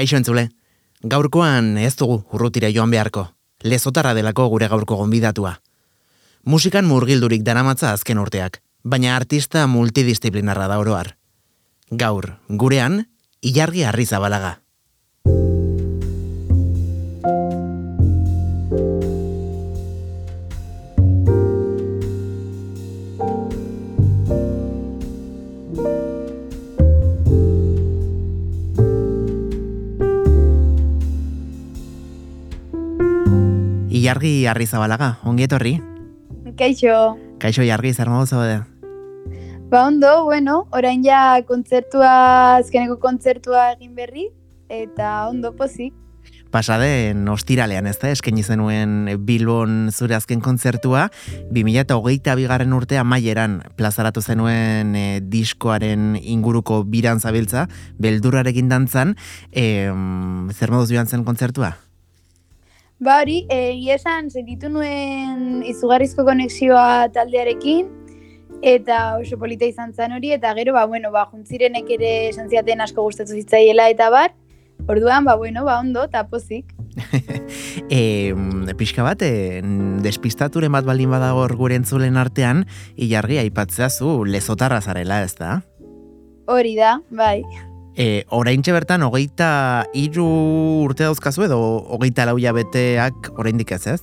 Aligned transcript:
Kaixo 0.00 0.16
entzule, 0.16 0.46
gaurkoan 1.12 1.74
ez 1.76 1.92
dugu 2.00 2.14
urrutire 2.32 2.70
joan 2.72 2.88
beharko, 2.94 3.26
lezotarra 3.60 4.14
delako 4.16 4.46
gure 4.48 4.68
gaurko 4.72 4.96
gonbidatua. 4.96 5.58
Musikan 6.48 6.86
murgildurik 6.88 7.44
daramatza 7.44 7.90
azken 7.92 8.22
urteak, 8.22 8.62
baina 8.80 9.12
artista 9.12 9.66
multidisciplinarra 9.68 10.70
da 10.72 10.78
oroar. 10.80 11.12
Gaur, 11.90 12.30
gurean, 12.48 13.02
ilargi 13.44 13.84
harri 13.84 14.08
Ilargi 34.00 34.46
harri 34.48 34.64
zabalaga, 34.64 35.18
ongi 35.28 35.44
etorri? 35.44 35.74
Kaixo. 36.56 37.18
Kaixo 37.42 37.64
jargi, 37.66 37.90
zer 37.92 38.08
modu 38.08 38.30
zaude? 38.32 38.62
Ba 39.68 39.82
ondo, 39.90 40.24
bueno, 40.24 40.62
orain 40.72 41.02
ja 41.04 41.42
kontzertua, 41.46 42.12
azkeneko 42.62 42.96
kontzertua 43.02 43.74
egin 43.74 43.92
berri, 43.98 44.30
eta 44.72 45.28
ondo 45.28 45.52
pozik. 45.58 45.92
Pasaden 46.50 47.28
ostiralean 47.28 47.90
ez 47.90 47.98
da, 48.00 48.14
eskaini 48.14 48.42
zenuen 48.42 49.04
Bilbon 49.28 49.92
zure 49.92 50.16
azken 50.16 50.40
kontzertua, 50.40 51.04
2008 51.52 52.38
bigarren 52.40 52.72
urtea 52.72 53.04
maieran 53.04 53.60
plazaratu 53.76 54.24
zenuen 54.24 54.96
e, 54.96 55.04
diskoaren 55.20 56.16
inguruko 56.16 56.80
biran 56.88 57.20
zabiltza, 57.20 57.68
beldurrarekin 58.00 58.72
dantzan, 58.72 59.14
e, 59.52 59.92
zer 60.56 60.72
moduz 60.72 60.88
joan 60.88 61.06
zen 61.06 61.28
kontzertua? 61.28 61.76
Ba 63.00 63.22
hori, 63.22 63.46
egia 63.48 63.94
esan 63.96 64.26
sentitu 64.28 64.68
nuen 64.68 65.62
izugarrizko 65.64 66.20
konexioa 66.26 67.08
taldearekin, 67.14 67.86
eta 68.60 68.98
oso 69.16 69.38
polita 69.40 69.64
izan 69.64 69.94
zen 69.96 70.12
hori, 70.12 70.34
eta 70.36 70.52
gero, 70.58 70.74
ba, 70.76 70.84
bueno, 70.84 71.08
ba, 71.14 71.24
juntzirenek 71.30 71.88
ere 71.96 72.10
esan 72.28 72.50
ziaten 72.52 72.84
asko 72.84 73.06
gustatu 73.06 73.32
zitzaiela, 73.38 73.88
eta 73.88 74.10
bar, 74.12 74.34
orduan, 74.84 75.24
ba, 75.24 75.38
bueno, 75.40 75.64
ba, 75.64 75.78
ondo, 75.80 76.04
eta 76.10 76.26
pozik. 76.28 76.74
e, 77.88 78.34
pixka 78.76 79.06
bat, 79.06 79.24
e, 79.24 79.64
despistaturen 80.04 80.76
bat 80.76 80.84
baldin 80.84 81.16
badago 81.16 81.48
gure 81.56 81.80
entzulen 81.80 82.20
artean, 82.20 82.66
ilargi 83.00 83.40
aipatzea 83.46 83.88
zu 83.88 84.26
lezotarra 84.28 84.84
zarela, 84.84 85.22
ez 85.24 85.38
da? 85.40 85.62
Hori 86.52 86.76
da, 86.76 86.98
bai. 87.08 87.40
E, 88.00 88.24
orain 88.32 88.62
bertan, 88.64 89.02
hogeita 89.04 89.84
iru 89.92 90.24
urte 90.86 91.04
dauzkazu 91.04 91.44
edo 91.44 91.58
hogeita 91.92 92.24
lauia 92.24 92.54
beteak 92.56 93.28
orain 93.36 93.60
ez 93.60 93.86
ez? 93.86 94.00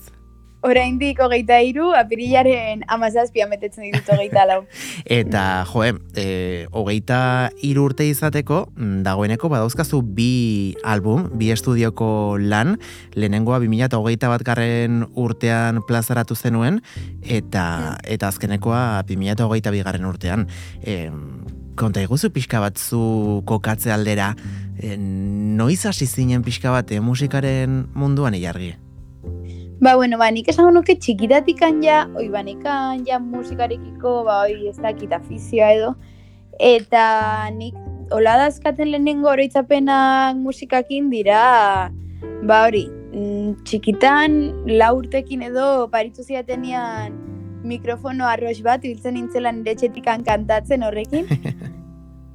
Orain 0.61 0.99
dik 0.99 1.17
hogeita 1.17 1.57
iru, 1.65 1.87
apirilaren 1.97 2.83
amazazpia 2.93 3.47
metetzen 3.49 3.87
ditut 3.87 4.13
hogeita 4.13 4.45
lau. 4.45 4.59
Eta, 5.19 5.65
joe, 5.65 5.95
e, 6.13 6.67
hogeita 6.69 7.49
iru 7.63 7.87
urte 7.89 8.05
izateko, 8.05 8.67
mm, 8.75 9.01
dagoeneko 9.01 9.49
badauzkazu 9.49 10.03
bi 10.03 10.75
album, 10.83 11.31
bi 11.33 11.49
estudioko 11.49 12.37
lan, 12.37 12.77
lehenengoa 13.15 13.57
2008 13.65 14.29
bat 14.29 14.45
garren 14.45 15.07
urtean 15.15 15.81
plazaratu 15.89 16.37
zenuen, 16.37 16.83
eta, 17.23 17.97
eta 18.05 18.29
azkenekoa 18.29 19.01
2008 19.09 19.73
bigarren 19.73 20.05
urtean. 20.05 20.45
E, 20.85 21.07
konta 21.77 22.01
eguzu 22.01 22.31
pixka 22.33 22.59
bat 22.63 22.77
zu 22.77 23.43
kokatze 23.47 23.93
aldera, 23.93 24.33
e, 24.81 24.97
noiz 24.97 25.85
hasi 25.85 26.07
zinen 26.07 26.43
pixka 26.43 26.73
bat 26.73 26.91
e, 26.91 26.99
musikaren 26.99 27.85
munduan 27.95 28.35
ilargi? 28.37 28.73
Ba, 29.79 29.93
bueno, 29.95 30.17
ba, 30.17 30.31
nik 30.33 30.49
esango 30.49 30.71
nuke 30.73 30.95
txikitatik 30.97 31.61
ja, 31.83 32.07
oi, 32.17 32.29
ba, 32.33 32.41
ja 33.05 33.19
musikarekiko, 33.19 34.23
ba, 34.25 34.41
oi, 34.49 34.67
ez 34.69 34.77
dakit 34.81 35.13
afizioa 35.13 35.71
edo, 35.77 35.93
eta 36.59 37.49
nik 37.53 37.75
hola 38.09 38.37
dazkaten 38.37 38.89
lehenengo 38.89 39.29
oroitzapenak 39.29 40.35
musikakin 40.35 41.11
dira, 41.11 41.91
ba, 42.43 42.65
hori, 42.65 42.87
mm, 43.13 43.63
txikitan, 43.63 44.65
laurtekin 44.65 45.43
edo, 45.43 45.87
paritu 45.93 46.23
ziatenian, 46.23 47.13
mikrofono 47.67 48.25
arroz 48.25 48.61
bat, 48.63 48.83
ibiltzen 48.85 49.17
nintzela 49.17 49.51
nire 49.51 49.75
txetikan 49.75 50.23
kantatzen 50.25 50.85
horrekin. 50.87 51.27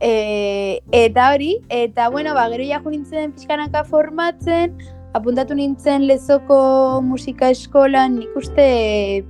e, 0.02 0.82
eta 0.90 1.30
hori, 1.32 1.60
eta 1.70 2.08
bueno, 2.10 2.34
ba, 2.34 2.48
gero 2.50 2.66
jaku 2.66 2.90
nintzen 2.90 3.32
pixkanaka 3.36 3.84
formatzen, 3.86 4.74
apuntatu 5.14 5.54
nintzen 5.54 6.08
lezoko 6.08 6.58
musika 7.06 7.52
eskolan 7.54 8.18
nik 8.18 8.34
uste 8.36 8.66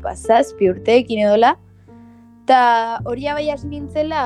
pasazpi 0.02 0.70
urteekin 0.72 1.26
edola. 1.26 1.56
Ta 2.48 2.98
hori 3.06 3.28
abai 3.30 3.50
hasi 3.52 3.68
nintzela 3.70 4.22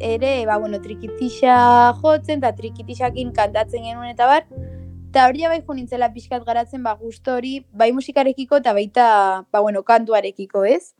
ere, 0.00 0.38
ba, 0.48 0.60
bueno, 0.62 0.80
trikitixa 0.80 1.56
jotzen 2.00 2.40
eta 2.40 2.54
trikitixakin 2.56 3.34
kantatzen 3.36 3.84
genuen 3.84 4.14
eta 4.14 4.30
bar. 4.30 4.46
Eta 5.10 5.26
hori 5.26 5.48
bai 5.48 5.60
nintzela 5.74 6.12
pixkat 6.12 6.44
garatzen 6.44 6.82
ba 6.84 6.94
guztu 7.00 7.32
hori, 7.32 7.58
bai 7.72 7.90
musikarekiko 7.92 8.62
eta 8.62 8.72
baita, 8.76 9.08
ba 9.50 9.60
bueno, 9.60 9.82
kantuarekiko, 9.82 10.64
ez? 10.64 10.94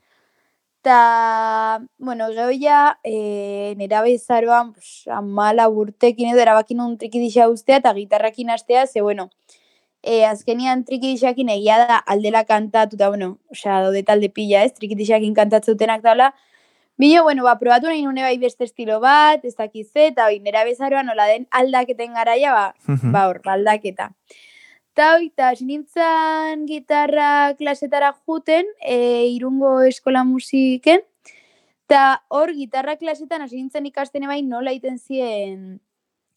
Eta, 0.87 1.81
bueno, 1.99 2.29
geho 2.31 2.51
ja, 2.61 3.01
e, 3.03 3.75
nera 3.77 4.03
bezaroan, 4.03 4.73
pues, 4.73 5.03
amala 5.11 5.67
burtekin 5.67 6.29
edo 6.31 6.39
erabakin 6.39 6.79
un 6.81 6.93
trikidisa 6.97 7.49
ustea 7.51 7.81
eta 7.81 7.93
gitarrakin 7.97 8.53
astea, 8.55 8.87
ze, 8.87 9.01
bueno, 9.03 9.31
e, 10.01 10.25
azkenian 10.25 10.85
trikidisakin 10.85 11.49
egia 11.57 11.81
da 11.89 11.97
aldela 11.99 12.45
kantatu, 12.45 12.95
eta, 12.95 13.09
bueno, 13.09 13.41
osea, 13.51 13.81
daude 13.83 14.05
talde 14.05 14.31
pila, 14.31 14.63
ez? 14.63 14.75
Trikidisakin 14.79 15.35
kantatzutenak 15.35 16.07
daula, 16.07 16.35
Bino, 16.97 17.25
bueno, 17.25 17.43
ba, 17.43 17.59
probatu 17.59 17.91
nahi 17.91 18.05
nune 18.05 18.23
bai 18.23 18.39
beste 18.39 18.65
estilo 18.65 19.01
bat, 19.01 19.43
ez 19.45 19.57
dakiz 19.57 19.91
eta 19.93 20.31
bai, 20.31 20.39
nera 20.39 20.63
bezaroa 20.65 21.03
nola 21.03 21.27
den 21.27 21.49
aldaketen 21.51 22.15
garaia, 22.15 22.53
ba, 22.53 22.75
ba 23.11 23.27
hor, 23.27 23.43
ba, 23.43 23.59
aldaketa. 23.59 24.13
Ta 24.97 25.07
hoi, 25.15 25.27
eta 25.29 25.51
sinintzan 25.59 26.62
gitarra 26.69 27.53
klasetara 27.59 28.15
juten, 28.25 28.69
e, 28.81 29.27
irungo 29.29 29.73
eskola 29.84 30.23
musiken, 30.25 31.03
eta 31.87 32.05
hor, 32.33 32.53
gitarra 32.57 32.97
klasetan 32.97 33.45
hasi 33.45 33.59
nintzen 33.61 33.87
ikasten 33.91 34.25
bai 34.31 34.41
nola 34.43 34.73
iten 34.73 34.97
zien, 34.99 35.81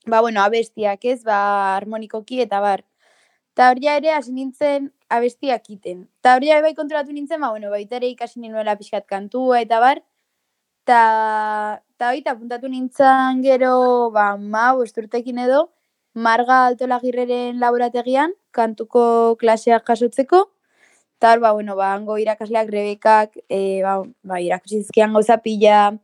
ba, 0.08 0.20
bueno, 0.22 0.44
abestiak 0.44 1.06
ez, 1.06 1.22
ba, 1.24 1.40
harmonikoki 1.78 2.42
eta 2.46 2.60
bar. 2.66 2.84
Ta 3.56 3.70
hor 3.72 3.80
ja 3.84 3.96
ere 4.02 4.12
hasi 4.16 4.34
nintzen 4.36 4.92
abestiak 5.10 5.70
iten. 5.72 6.08
Ta 6.22 6.36
hor 6.38 6.46
ja 6.48 6.60
bai 6.66 6.76
kontrolatu 6.76 7.16
nintzen, 7.16 7.42
ba, 7.42 7.52
bueno, 7.56 7.72
baita 7.72 7.98
ere 8.02 8.12
ikasi 8.12 8.42
ninuela 8.44 8.76
pixkat 8.80 9.08
kantua 9.08 9.62
eta 9.66 9.80
bar, 9.84 10.04
Ta, 10.90 11.84
ta 12.00 12.08
baita, 12.12 12.34
puntatu 12.40 12.68
nintzen 12.72 13.44
gero, 13.46 14.10
ba, 14.16 14.36
ma, 14.38 14.72
esturtekin 14.84 15.38
edo, 15.46 15.60
marga 16.28 16.66
altola 16.68 16.98
girreren 17.04 17.60
laborategian, 17.62 18.34
kantuko 18.52 19.36
klaseak 19.40 19.86
jasotzeko, 19.88 20.46
eta 21.18 21.36
ba, 21.40 21.52
bueno, 21.52 21.76
ba, 21.76 21.94
hango 21.94 22.18
irakasleak 22.18 22.70
rebekak, 22.72 23.36
e, 23.50 23.82
ba, 23.84 24.04
ba, 24.24 24.40
irakasizkian 24.40 25.14
gauza 25.14 25.40
pila, 25.44 25.98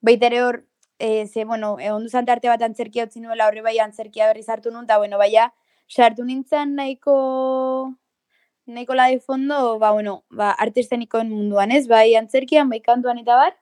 baita 0.00 0.28
ere 0.30 0.42
hor, 0.42 0.60
e, 0.98 1.26
ze, 1.26 1.44
bueno, 1.44 1.76
egon 1.80 2.04
duzan 2.06 2.28
arte 2.30 2.48
bat 2.48 2.62
antzerkia 2.62 3.08
utzi 3.08 3.20
nuela 3.20 3.48
horre 3.48 3.62
bai 3.62 3.78
antzerkia 3.78 4.28
berriz 4.30 4.48
hartu 4.48 4.70
nun, 4.70 4.84
eta, 4.84 4.98
bueno, 4.98 5.18
baina, 5.18 5.50
sartu 5.88 6.24
nintzen 6.24 6.76
nahiko, 6.76 7.16
nahiko 8.66 8.94
la 8.94 9.08
de 9.10 9.18
fondo, 9.20 9.78
ba, 9.78 9.90
bueno, 9.92 10.22
ba, 10.30 10.52
artestenikoen 10.52 11.28
munduan, 11.30 11.72
ez, 11.72 11.88
bai 11.88 12.14
antzerkian, 12.14 12.70
bai 12.70 12.80
kantuan 12.80 13.18
eta 13.18 13.36
bat, 13.36 13.58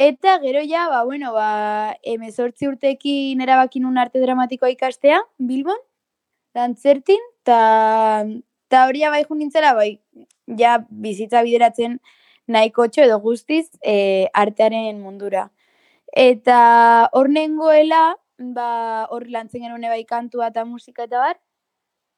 Eta 0.00 0.38
gero 0.40 0.60
ja, 0.64 0.88
ba, 0.88 1.02
bueno, 1.04 1.34
ba, 1.34 1.94
emezortzi 2.02 2.68
urtekin 2.70 3.42
erabakin 3.44 3.84
un 3.84 3.98
arte 4.00 4.22
dramatikoa 4.22 4.70
ikastea, 4.72 5.18
Bilbon, 5.36 5.76
dantzertin, 6.54 7.20
eta 7.42 8.24
ta 8.68 8.86
hori 8.86 9.02
bai 9.10 9.24
nintzela, 9.30 9.74
bai, 9.74 10.00
ja, 10.58 10.78
bizitza 10.90 11.42
bideratzen 11.42 12.00
nahiko 12.46 12.86
edo 12.96 13.18
guztiz 13.20 13.70
e, 13.82 14.28
artearen 14.34 15.00
mundura. 15.00 15.50
Eta 16.12 17.08
hor 17.12 17.28
nengoela, 17.28 18.16
ba, 18.38 19.06
hor 19.10 19.28
lantzen 19.28 19.62
genuen 19.62 19.82
bai 19.82 20.04
kantua 20.04 20.48
eta 20.48 20.64
musika 20.64 21.04
eta 21.04 21.18
bar, 21.18 21.36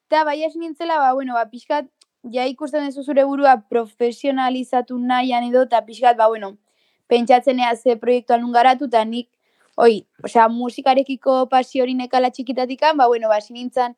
eta 0.08 0.24
bai 0.24 0.44
hasi 0.44 0.58
nintzela, 0.58 0.98
ba, 0.98 1.12
bueno, 1.12 1.34
ba, 1.34 1.46
pixkat, 1.50 1.88
ja 2.32 2.46
ikusten 2.46 2.86
duzu 2.86 3.02
zure 3.02 3.24
burua 3.24 3.56
profesionalizatu 3.68 4.98
nahian 4.98 5.44
edo, 5.44 5.64
eta 5.68 5.82
pixkat, 5.84 6.16
ba, 6.16 6.28
bueno, 6.28 6.56
pentsatzen 7.08 7.60
ea 7.60 7.74
ze 7.76 7.96
proiektu 7.96 8.34
alun 8.34 8.52
garatu, 8.52 8.88
eta 8.88 9.04
nik, 9.04 9.28
oi, 9.76 10.06
osea, 10.24 10.48
musikarekiko 10.48 11.48
pasio 11.48 11.82
hori 11.82 11.94
nekala 11.94 12.30
txikitatikan, 12.30 12.96
ba, 12.96 13.08
bueno, 13.08 13.28
ba, 13.28 13.40
sinintzen, 13.40 13.96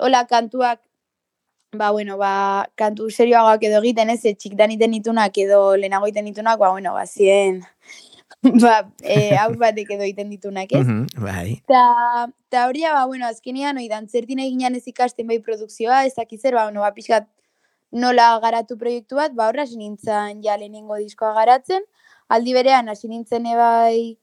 hola, 0.00 0.26
kantuak, 0.26 0.80
ba, 1.72 1.90
bueno, 1.90 2.16
ba, 2.18 2.68
kantu 2.74 3.10
serioagoak 3.10 3.62
edo 3.68 3.78
egiten 3.82 4.10
ez, 4.10 4.22
txikitan 4.24 4.72
iten 4.74 4.94
itunak 4.96 5.36
edo 5.38 5.76
lehenago 5.76 6.08
iten 6.10 6.30
itunak, 6.32 6.58
ba, 6.58 6.70
bueno, 6.72 6.94
ba, 6.96 7.04
zien, 7.06 7.60
ba, 8.64 8.80
e, 9.02 9.36
aur 9.38 9.58
batek 9.60 9.92
edo 9.98 10.08
iten 10.08 10.30
ditunak, 10.32 10.72
ez? 10.72 10.86
Mhm, 10.86 11.22
bai. 11.22 11.60
Ta, 11.70 12.28
ta 12.48 12.66
hori 12.68 12.86
ba, 12.88 13.04
bueno, 13.06 13.28
azkenean, 13.28 13.78
oi, 13.78 13.88
dantzertin 13.92 14.40
eginan 14.40 14.74
ez 14.74 14.86
ikasten 14.88 15.28
bai 15.28 15.38
produkzioa, 15.44 16.06
ez 16.06 16.14
dakizer, 16.16 16.56
ba, 16.56 16.64
bueno, 16.64 16.80
ba, 16.80 16.94
pixkat 16.96 17.28
nola 17.92 18.32
garatu 18.42 18.78
proiektu 18.78 19.20
bat, 19.20 19.34
ba, 19.34 19.50
horra 19.50 19.66
nintzen 19.68 20.42
ja 20.42 20.56
lehenengo 20.56 20.96
diskoa 20.96 21.34
garatzen, 21.34 21.84
aldi 22.28 22.54
berean, 22.54 22.88
hasi 22.88 23.08
nintzen 23.08 23.46
ebai, 23.46 24.16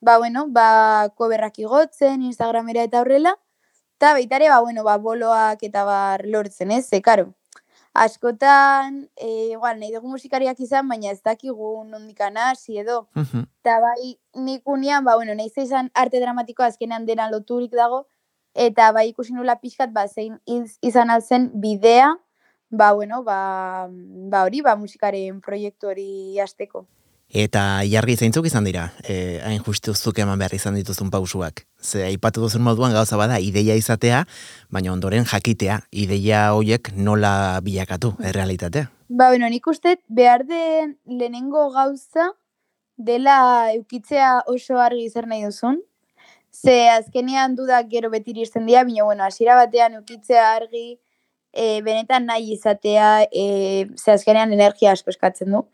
ba, 0.00 0.18
bueno, 0.18 0.46
ba, 0.50 1.08
koberrak 1.16 1.58
igotzen, 1.58 2.22
Instagramera 2.22 2.84
eta 2.84 3.00
horrela, 3.00 3.38
eta 4.02 4.14
baitare, 4.14 4.48
ba, 4.48 4.58
bueno, 4.58 4.82
ba, 4.82 4.96
boloak 4.98 5.62
eta 5.62 5.84
bar 5.86 6.24
lortzen, 6.26 6.72
ez, 6.74 6.88
ze, 6.90 6.98
karo, 7.00 7.36
askotan, 7.94 9.08
e, 9.14 9.52
igual, 9.54 9.78
nahi 9.78 9.92
dugu 9.94 10.08
musikariak 10.10 10.58
izan, 10.58 10.88
baina 10.90 11.12
ez 11.12 11.20
dakigu 11.22 11.84
nondikan 11.86 12.36
hasi 12.36 12.80
edo. 12.82 13.06
Eta 13.62 13.76
bai, 13.78 14.18
nik 14.34 14.66
unian, 14.66 15.04
ba, 15.06 15.14
bueno, 15.14 15.36
nahi 15.38 15.52
izan 15.54 15.92
arte 15.94 16.18
dramatikoa 16.18 16.66
azkenean 16.66 17.06
dena 17.06 17.28
loturik 17.30 17.70
dago, 17.78 18.08
eta 18.54 18.90
bai 18.90 19.06
ikusi 19.12 19.36
nula 19.38 19.60
pixkat, 19.62 19.92
ba, 19.94 20.08
zein 20.08 20.40
iz- 20.46 20.78
izan 20.82 21.08
alzen 21.08 21.52
bidea, 21.54 22.16
ba, 22.70 22.92
bueno, 22.98 23.22
ba, 23.22 23.86
ba 24.34 24.42
hori, 24.42 24.62
ba, 24.66 24.74
musikaren 24.74 25.40
proiektu 25.40 25.94
hori 25.94 26.40
hasteko. 26.40 26.88
Eta 27.32 27.80
jargi 27.88 28.18
zeintzuk 28.20 28.44
izan 28.44 28.66
dira, 28.68 28.90
e, 29.08 29.40
hain 29.40 29.62
justu 29.64 29.94
zuk 29.96 30.18
eman 30.20 30.36
behar 30.36 30.52
izan 30.52 30.74
dituzun 30.76 31.08
pausuak. 31.10 31.62
Ze 31.80 32.02
aipatu 32.04 32.42
duzun 32.44 32.60
moduan 32.60 32.92
gauza 32.92 33.16
bada 33.16 33.38
ideia 33.40 33.72
izatea, 33.74 34.26
baina 34.68 34.92
ondoren 34.92 35.24
jakitea, 35.24 35.78
ideia 35.92 36.42
hoiek 36.52 36.92
nola 36.92 37.32
bilakatu, 37.64 38.12
errealitatea. 38.20 38.90
Ba, 39.08 39.30
bueno, 39.30 39.48
nik 39.48 39.66
uste 39.66 39.96
behar 40.08 40.44
den 40.44 40.98
lehenengo 41.06 41.70
gauza 41.72 42.34
dela 42.98 43.72
eukitzea 43.72 44.42
oso 44.46 44.76
argi 44.76 45.08
zer 45.08 45.26
nahi 45.26 45.48
duzun. 45.48 45.80
Ze 46.52 46.90
azkenean 46.92 47.56
dudak 47.56 47.88
gero 47.88 48.10
beti 48.12 48.36
iristen 48.36 48.68
dira, 48.68 48.84
baina 48.84 49.08
bueno, 49.08 49.24
hasiera 49.24 49.56
batean 49.56 50.02
eukitzea 50.02 50.50
argi, 50.58 50.98
e, 51.52 51.80
benetan 51.80 52.28
nahi 52.28 52.52
izatea, 52.58 53.22
e, 53.32 53.86
ze 53.96 54.12
azkenean 54.12 54.52
energia 54.52 54.92
asko 54.92 55.08
eskatzen 55.16 55.56
du. 55.56 55.70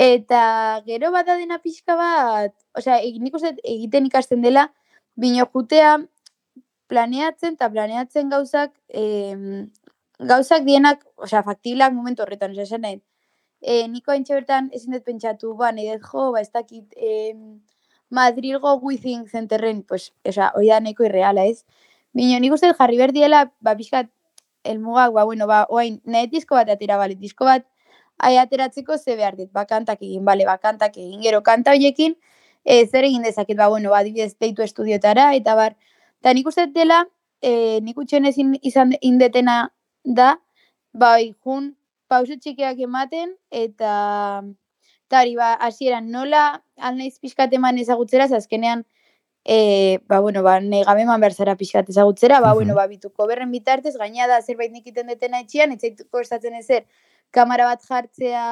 Eta 0.00 0.80
gero 0.86 1.10
bada 1.12 1.34
dena 1.36 1.58
pixka 1.60 1.94
bat, 1.96 2.54
osea, 2.78 3.00
e- 3.04 3.18
nik 3.20 3.34
uste 3.36 3.50
egiten 3.68 4.06
ikasten 4.08 4.40
dela, 4.40 4.62
bino 5.14 5.44
jutea 5.52 5.98
planeatzen 6.88 7.56
eta 7.58 7.68
planeatzen 7.74 8.30
gauzak, 8.32 8.72
em, 8.88 9.68
gauzak 10.30 10.64
dienak, 10.64 11.04
osea, 11.16 11.42
faktiblak 11.44 11.92
momentu 11.92 12.22
horretan, 12.24 12.54
osea, 12.56 12.64
esan 12.68 12.82
nahi. 12.86 12.96
E, 13.60 13.88
niko 13.92 14.12
haintxe 14.14 14.34
bertan 14.38 14.70
ezin 14.78 14.96
dut 14.96 15.04
pentsatu, 15.04 15.52
ba, 15.58 15.68
nahi 15.76 15.90
dut 15.92 16.06
jo, 16.12 16.30
ba, 16.32 16.40
ez 16.40 16.50
dakit, 16.52 16.96
em, 16.96 17.60
Madrilgo 18.10 18.72
Withing 18.82 19.28
zenterren, 19.28 19.82
pues, 19.84 20.12
osea, 20.26 20.48
hori 20.56 20.70
da 20.72 20.80
nahiko 20.80 21.04
irreala, 21.04 21.44
ez? 21.44 21.66
Bino, 22.16 22.40
nik 22.40 22.56
uste 22.56 22.72
jarri 22.78 22.96
berdiela, 23.02 23.44
ba, 23.60 23.76
pixkat, 23.76 24.08
elmugak, 24.64 25.12
ba, 25.12 25.24
bueno, 25.28 25.46
ba, 25.46 25.66
oain, 25.68 26.00
nahi 26.04 26.32
disko 26.32 26.56
bat 26.56 26.72
atera, 26.72 26.96
bale, 26.96 27.20
disko 27.20 27.44
bat, 27.52 27.68
ai 28.20 28.36
ateratzeko 28.38 28.98
ze 28.98 29.16
behar 29.16 29.36
dit, 29.36 29.50
ba, 29.52 29.64
kantak 29.66 30.02
egin, 30.02 30.24
bale, 30.24 30.44
ba, 30.46 30.58
kantak 30.58 30.96
egin, 30.96 31.20
gero, 31.24 31.42
kanta 31.42 31.72
horiekin, 31.76 32.16
e, 32.64 32.86
zer 32.86 33.04
egin 33.08 33.22
dezaket, 33.24 33.56
ba, 33.56 33.68
bueno, 33.72 33.94
adibidez, 33.96 34.34
deitu 34.38 34.62
estudiotara, 34.62 35.30
eta 35.34 35.54
bar, 35.56 35.76
eta 36.20 36.34
nik 36.36 36.46
uste 36.52 36.66
dela, 36.74 37.06
e, 37.42 37.80
nik 37.82 37.98
utxen 37.98 38.26
ezin 38.28 38.54
izan 38.62 38.94
indetena 39.00 39.72
da, 40.04 40.34
bai, 40.92 41.32
jun, 41.44 41.74
pauso 42.08 42.36
txikiak 42.36 42.78
ematen, 42.84 43.34
eta, 43.50 44.42
eta 45.08 45.20
hori, 45.24 45.36
ba, 45.36 45.54
hasieran 45.66 46.10
nola, 46.12 46.62
alnaiz 46.76 47.18
pixkat 47.18 47.52
eman 47.56 47.78
ezagutzera, 47.78 48.28
ze 48.28 48.36
azkenean, 48.36 48.84
e, 49.44 49.98
ba, 50.08 50.20
bueno, 50.20 50.42
ba, 50.42 50.58
nahi 50.60 50.84
gabe 50.84 51.02
eman 51.06 51.20
behar 51.20 51.32
zara 51.34 51.56
pixkat 51.56 51.88
ezagutzera, 51.88 52.40
ba, 52.40 52.50
Mhm. 52.50 52.54
bueno, 52.54 52.74
ba, 52.74 52.86
bituko 52.86 53.26
berren 53.26 53.50
bitartez, 53.50 53.96
gaina 53.96 54.26
da 54.28 54.42
zerbait 54.42 54.72
nik 54.72 54.86
iten 54.86 55.06
detena 55.06 55.40
etxian, 55.40 55.72
etzaituko 55.72 56.20
estatzen 56.20 56.54
ezer, 56.54 56.84
kamera 57.30 57.66
bat 57.70 57.82
jartzea, 57.86 58.44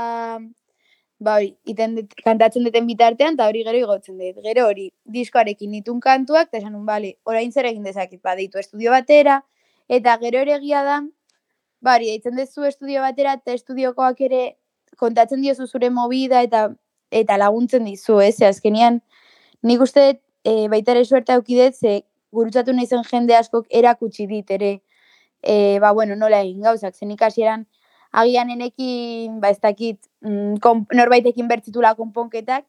ba, 1.18 1.36
hori, 1.36 1.52
iten 1.66 1.96
det, 1.98 2.06
kantatzen 2.24 2.64
duten 2.66 2.86
bitartean, 2.86 3.38
eta 3.38 3.48
hori 3.50 3.64
gero 3.66 3.78
igotzen 3.78 4.18
dut. 4.18 4.40
Gero 4.44 4.66
hori, 4.70 4.88
diskoarekin 5.18 5.70
nitun 5.74 6.00
kantuak, 6.00 6.50
eta 6.50 6.60
esan 6.62 6.74
nun, 6.76 6.86
bale, 6.86 7.16
orain 7.26 7.52
zer 7.52 7.68
egin 7.70 7.86
dezaket, 7.86 8.22
ba, 8.22 8.36
deitu 8.38 8.60
estudio 8.62 8.94
batera, 8.94 9.40
eta 9.88 10.16
gero 10.22 10.42
ere 10.44 10.56
egia 10.58 10.84
da, 10.86 11.00
ba, 11.82 11.96
hori, 11.96 12.12
deitzen 12.14 12.38
duzu 12.38 12.68
estudio 12.68 13.02
batera, 13.02 13.34
eta 13.40 13.56
estudiokoak 13.58 14.20
ere 14.28 14.42
kontatzen 14.98 15.42
diozu 15.42 15.66
zure 15.66 15.90
movida, 15.90 16.42
eta 16.42 16.68
eta 17.10 17.38
laguntzen 17.40 17.86
dizu, 17.88 18.18
ez? 18.20 18.36
Ze 18.36 18.46
azkenean, 18.48 19.00
nik 19.64 19.80
uste 19.80 20.02
e, 20.44 20.68
baita 20.68 20.92
ere 20.92 21.04
suerta 21.04 21.38
eukidet, 21.38 21.74
ze 21.74 22.02
gurutzatu 22.32 22.74
nahi 22.76 22.86
zen 22.86 23.04
jende 23.08 23.36
askok 23.36 23.66
erakutsi 23.70 24.26
dit 24.28 24.50
ere, 24.50 24.74
e, 25.42 25.78
ba, 25.80 25.92
bueno, 25.96 26.16
nola 26.16 26.42
egin 26.44 26.66
gauzak, 26.66 26.94
zen 26.94 27.14
ikasieran, 27.14 27.64
agian 28.12 28.50
enekin, 28.50 29.40
ba, 29.40 29.50
ez 29.50 29.60
dakit, 29.60 30.00
mm, 30.22 30.58
norbaitekin 30.94 31.48
bertzitula 31.48 31.94
konponketak, 31.94 32.64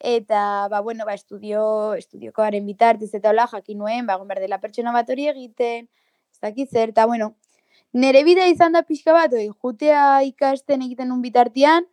eta, 0.00 0.68
ba, 0.70 0.80
bueno, 0.80 1.04
ba, 1.04 1.14
estudio, 1.14 1.94
estudiokoaren 1.94 2.66
bitartez 2.66 3.12
eta 3.14 3.30
hola, 3.30 3.46
jakin 3.46 3.78
nuen, 3.78 4.06
ba, 4.06 4.18
dela 4.40 4.60
pertsona 4.60 4.92
bat 4.92 5.08
hori 5.10 5.28
egiten, 5.28 5.88
ez 6.32 6.40
dakit 6.40 6.70
zer, 6.70 6.90
eta, 6.90 7.06
bueno, 7.06 7.34
nere 7.92 8.24
bidea 8.24 8.46
izan 8.48 8.72
da 8.72 8.82
pixka 8.82 9.12
bat, 9.12 9.32
oi, 9.32 9.48
jutea 9.48 10.22
ikasten 10.22 10.82
egiten 10.82 11.12
un 11.12 11.22
bitartian, 11.22 11.86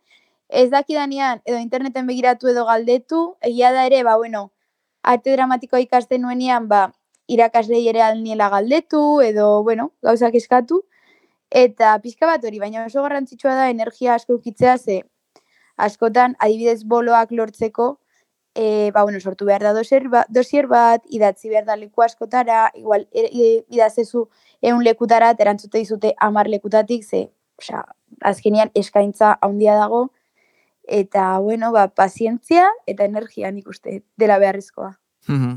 ez 0.48 0.70
dakidanean, 0.70 1.40
edo 1.46 1.58
interneten 1.58 2.06
begiratu 2.06 2.48
edo 2.48 2.66
galdetu, 2.66 3.36
egia 3.40 3.72
da 3.72 3.86
ere, 3.86 4.02
ba, 4.04 4.16
bueno, 4.16 4.50
arte 5.02 5.32
dramatikoa 5.32 5.80
ikasten 5.80 6.22
nuenean, 6.22 6.68
ba, 6.68 6.92
irakaslei 7.26 7.86
ere 7.88 8.02
alniela 8.02 8.48
galdetu, 8.52 9.20
edo, 9.22 9.62
bueno, 9.62 9.92
gauzak 10.02 10.34
eskatu, 10.34 10.82
eta 11.52 11.98
pixka 12.00 12.26
bat 12.26 12.44
hori, 12.44 12.58
baina 12.58 12.86
oso 12.86 13.02
garrantzitsua 13.04 13.54
da 13.54 13.68
energia 13.70 14.14
asko 14.14 14.38
ukitzea, 14.38 14.78
ze 14.78 15.02
askotan, 15.76 16.36
adibidez 16.40 16.84
boloak 16.88 17.32
lortzeko, 17.32 17.98
e, 18.54 18.90
ba, 18.92 19.02
bueno, 19.02 19.20
sortu 19.20 19.44
behar 19.44 19.62
da 19.62 19.72
dosier, 19.72 20.08
ba, 20.08 20.24
dosier 20.28 20.66
bat, 20.68 21.04
idatzi 21.08 21.48
behar 21.52 21.64
da 21.68 21.76
leku 21.76 22.02
askotara, 22.02 22.70
igual, 22.74 23.06
e, 23.12 23.28
e, 23.28 23.52
idaztezu 23.72 24.26
eun 24.62 24.82
lekutara, 24.84 25.32
erantzute 25.38 25.78
dizute 25.78 26.14
amar 26.20 26.48
lekutatik, 26.48 27.04
ze, 27.04 27.28
osea, 27.60 27.84
azkenean 28.20 28.72
eskaintza 28.74 29.36
handia 29.40 29.76
dago, 29.80 30.06
eta, 30.88 31.38
bueno, 31.38 31.72
ba, 31.72 31.88
pazientzia 31.88 32.68
eta 32.86 33.04
energia 33.04 33.52
nik 33.52 33.68
uste 33.68 34.02
dela 34.18 34.38
beharrezkoa. 34.42 34.94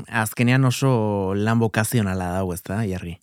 Azkenean 0.06 0.64
oso 0.64 1.34
lan 1.34 1.58
bokazionala 1.58 2.32
dago, 2.38 2.54
ez 2.54 2.62
da, 2.62 2.84
jargi. 2.86 3.16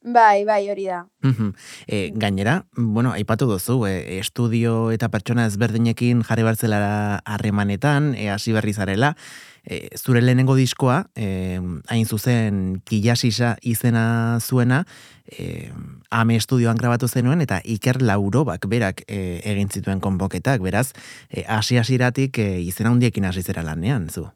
Bai, 0.00 0.44
bai, 0.44 0.70
hori 0.70 0.84
da. 0.86 1.08
Mhm. 1.22 1.54
E, 1.86 2.12
gainera, 2.14 2.66
bueno, 2.76 3.10
aipatu 3.12 3.46
duzu, 3.50 3.84
e, 3.86 4.18
estudio 4.20 4.92
eta 4.94 5.08
pertsona 5.10 5.46
ezberdinekin 5.50 6.22
jarri 6.22 6.44
bartzelara 6.46 7.18
harremanetan, 7.26 8.14
e, 8.14 8.28
hasi 8.30 8.52
berri 8.52 8.72
zarela, 8.72 9.16
e, 9.64 9.88
zure 9.98 10.22
lehenengo 10.22 10.54
diskoa, 10.54 11.10
e, 11.16 11.58
hain 11.88 12.06
zuzen 12.06 12.80
kilasisa 12.86 13.56
izena 13.60 14.38
zuena, 14.40 14.84
e, 15.26 15.72
ame 16.10 16.36
estudioan 16.36 16.78
grabatu 16.78 17.08
zenuen, 17.08 17.42
eta 17.42 17.60
Iker 17.64 18.00
Laurobak 18.00 18.68
berak 18.70 19.02
e, 19.08 19.40
egin 19.42 19.68
zituen 19.68 19.98
konpoketak, 20.00 20.62
beraz, 20.62 20.92
e, 21.28 21.42
hasi 21.48 21.76
hasiratik 21.76 22.38
e, 22.38 22.60
izena 22.60 22.94
hundiekin 22.94 23.26
hasi 23.26 23.42
zera 23.42 23.66
lanean, 23.66 24.08
zu. 24.10 24.28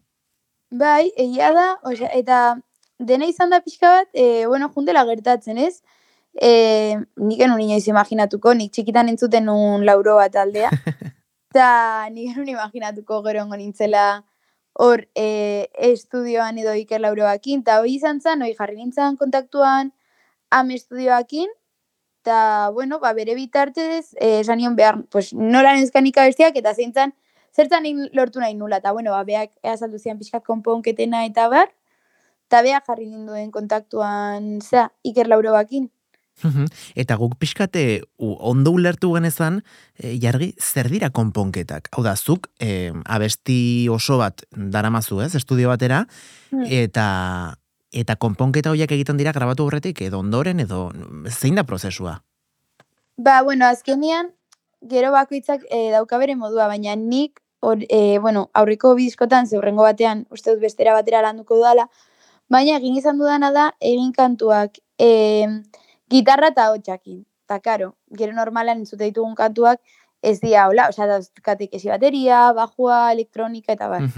Bai, 0.73 1.13
egia 1.17 1.53
da, 1.55 1.79
osea, 1.85 2.11
eta 2.19 2.59
dena 3.03 3.27
izan 3.29 3.51
da 3.51 3.61
pixka 3.61 3.91
bat, 3.99 4.09
e, 4.13 4.47
bueno, 4.47 4.71
juntela 4.75 5.05
gertatzen, 5.09 5.59
ez? 5.59 5.83
E, 6.33 6.97
nik 7.17 7.41
enun 7.45 7.61
inoiz 7.61 7.87
imaginatuko, 7.89 8.55
nik 8.55 8.73
txikitan 8.73 9.11
entzuten 9.13 9.49
un 9.53 9.87
lauro 9.87 10.17
bat 10.21 10.37
aldea. 10.37 10.71
Eta 11.53 12.09
nik 12.09 12.33
enun 12.33 12.49
imaginatuko 12.49 13.21
gero 13.27 13.45
nintzela 13.53 14.25
hor 14.73 15.09
e, 15.15 15.69
estudioan 15.75 16.59
edo 16.59 16.75
Iker 16.75 17.01
Lauroakin, 17.01 17.61
eta 17.61 17.81
hori 17.81 17.99
izan 17.99 18.21
zen, 18.21 18.43
hori 18.43 18.55
jarri 18.57 18.79
nintzen 18.79 19.19
kontaktuan 19.21 19.93
am 20.51 20.71
estudioakin, 20.71 21.51
eta, 22.23 22.71
bueno, 22.73 23.01
ba, 23.01 23.13
bere 23.13 23.35
bitartez, 23.35 24.15
e, 24.17 24.41
esan 24.41 24.63
nion 24.63 24.77
behar, 24.77 25.03
pues, 25.11 25.33
nola 25.35 25.75
nezkanika 25.77 26.25
bestiak, 26.29 26.57
eta 26.57 26.73
zeintzan, 26.75 27.13
zertzan 27.53 27.85
egin 27.85 28.09
lortu 28.17 28.41
nahi 28.41 28.55
nula, 28.55 28.79
eta, 28.81 28.93
bueno, 28.97 29.13
ba, 29.13 29.25
beak 29.29 29.53
azaldu 29.75 29.99
zian 29.99 30.21
pixkat 30.21 30.45
konponketena 30.47 31.27
eta 31.29 31.49
bar, 31.53 31.69
eta 32.53 32.61
beak 32.61 32.85
jarri 32.85 33.09
ninduen 33.09 33.49
kontaktuan, 33.51 34.61
zea, 34.61 34.91
Iker 35.09 35.31
Lauroakin. 35.33 35.89
Mhm. 36.43 36.67
Eta 36.97 37.17
guk 37.17 37.39
pixkate 37.41 38.03
ondo 38.19 38.73
ulertu 38.73 39.13
genezan, 39.15 39.63
e, 39.97 40.19
jargi, 40.21 40.53
zer 40.61 40.91
dira 40.93 41.09
konponketak? 41.11 41.89
Hau 41.93 42.03
da, 42.05 42.15
zuk 42.17 42.51
e, 42.61 42.93
abesti 43.05 43.89
oso 43.89 44.19
bat 44.19 44.45
daramazu, 44.53 45.23
ez, 45.23 45.35
estudio 45.35 45.69
batera, 45.73 46.07
Hmm. 46.53 46.67
eta 46.69 47.57
eta 47.93 48.17
konponketa 48.17 48.71
horiek 48.71 48.91
egiten 48.93 49.17
dira 49.17 49.33
grabatu 49.33 49.67
horretik, 49.67 50.01
edo 50.01 50.19
ondoren, 50.21 50.61
edo 50.61 50.93
zein 51.29 51.55
da 51.55 51.65
prozesua? 51.65 52.23
Ba, 53.17 53.43
bueno, 53.43 53.67
azkenean, 53.67 54.33
gero 54.81 55.13
bakoitzak 55.13 55.65
e, 55.71 55.91
dauka 55.93 56.19
bere 56.19 56.37
modua, 56.37 56.69
baina 56.69 56.97
nik 56.97 57.41
or, 57.61 57.85
e, 57.89 58.19
bueno, 58.19 58.51
aurreko 58.55 58.95
bizkotan, 58.95 59.47
zeurrengo 59.47 59.83
batean, 59.83 60.27
uste 60.31 60.51
dut 60.51 60.61
bestera 60.61 60.93
batera 60.93 61.21
landuko 61.23 61.57
dudala, 61.57 61.89
baina 62.51 62.77
egin 62.79 62.97
izan 62.97 63.19
dudana 63.19 63.51
da, 63.53 63.67
egin 63.81 64.13
kantuak 64.13 64.79
e, 64.99 65.49
gitarra 66.11 66.53
eta 66.53 66.71
hotxakin. 66.73 67.23
Eta, 67.47 67.59
karo, 67.61 67.93
gero 68.17 68.33
normalan 68.37 68.83
entzute 68.83 69.05
ditugun 69.05 69.35
kantuak, 69.37 69.81
ez 70.23 70.39
dira, 70.41 70.69
hola, 70.71 70.89
osea, 70.93 71.09
da, 71.11 71.19
katek 71.43 71.75
esi 71.79 71.91
bateria, 71.91 72.53
bajua, 72.57 73.13
elektronika 73.13 73.75
eta 73.75 73.89
bar. 73.91 74.09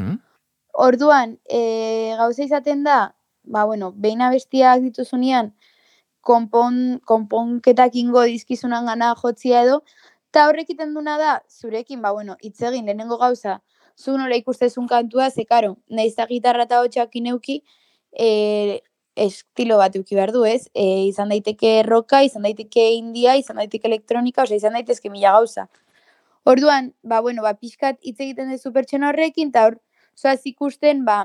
Orduan, 0.87 1.39
e, 1.49 2.15
gauza 2.19 2.45
izaten 2.45 2.85
da, 2.85 3.15
ba, 3.45 3.65
bueno, 3.65 3.93
behin 3.97 4.23
abestiak 4.23 4.83
dituzunean, 4.85 5.53
konpon, 6.25 7.01
konponketak 7.09 7.97
ingo 8.01 8.25
dizkizunan 8.29 8.87
gana 8.91 9.15
jotzia 9.21 9.63
edo, 9.65 9.83
eta 10.33 10.49
horrekiten 10.51 10.95
duna 10.95 11.17
da, 11.21 11.39
zurekin, 11.49 12.03
ba, 12.03 12.13
bueno, 12.13 12.37
itzegin 12.43 12.87
lehenengo 12.87 13.19
gauza, 13.19 13.61
zu 13.97 14.19
nola 14.19 14.37
ikustezun 14.37 14.89
kantua, 14.91 15.31
ze 15.31 15.45
karo, 15.47 15.77
nahiz 15.89 16.17
gitarra 16.29 16.65
eta 16.69 16.81
hotxak 16.83 17.15
ineuki, 17.17 17.63
e, 18.15 18.83
estilo 19.17 19.79
bat 19.79 19.95
euki 19.97 20.17
behar 20.17 20.33
du, 20.33 20.45
ez? 20.45 20.69
E, 20.75 21.07
izan 21.09 21.31
daiteke 21.31 21.83
roka, 21.87 22.23
izan 22.27 22.43
daiteke 22.47 22.89
india, 22.97 23.37
izan 23.39 23.61
daiteke 23.63 23.89
elektronika, 23.91 24.43
osea, 24.43 24.59
izan 24.59 24.75
daitezke 24.79 25.11
mila 25.11 25.35
gauza. 25.37 25.69
Orduan, 26.45 26.93
ba, 27.03 27.21
bueno, 27.21 27.43
ba, 27.43 27.55
pixkat 27.55 27.99
hitz 28.03 28.19
egiten 28.21 28.51
dezu 28.53 28.73
pertsona 28.73 29.09
horrekin, 29.11 29.53
eta 29.55 29.65
hor, 29.69 29.79
zoaz 30.19 30.43
ikusten, 30.47 31.05
ba, 31.07 31.25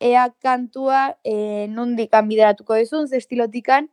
ea 0.00 0.28
kantua 0.42 1.16
e, 1.24 1.66
nundik 1.72 2.14
anbideratuko 2.14 2.78
dezun, 2.78 3.08
ze 3.08 3.18
estilotikan, 3.20 3.90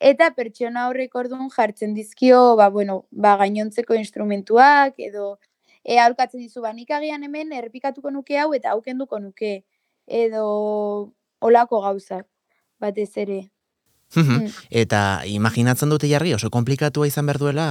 eta 0.00 0.30
pertsona 0.36 0.86
horrek 0.88 1.14
orduan 1.14 1.50
jartzen 1.52 1.94
dizkio, 1.94 2.56
ba, 2.56 2.70
bueno, 2.70 3.04
ba, 3.10 3.36
gainontzeko 3.42 3.98
instrumentuak, 3.98 4.94
edo 4.98 5.38
e, 5.84 5.98
aurkatzen 5.98 6.40
dizu, 6.40 6.62
ba, 6.64 6.72
nik 6.72 6.90
agian 6.96 7.24
hemen 7.26 7.52
errepikatuko 7.52 8.10
nuke 8.14 8.38
hau, 8.38 8.52
eta 8.56 8.72
aukenduko 8.76 9.18
nuke, 9.20 9.64
edo 10.06 11.12
olako 11.40 11.80
gauzak, 11.86 12.26
batez 12.80 13.10
ere. 13.16 13.40
Mm. 14.10 14.48
Eta 14.74 15.22
imaginatzen 15.30 15.90
dute 15.92 16.08
jarri 16.10 16.32
oso 16.34 16.48
komplikatua 16.50 17.06
izan 17.06 17.28
behar 17.30 17.38
duela 17.38 17.66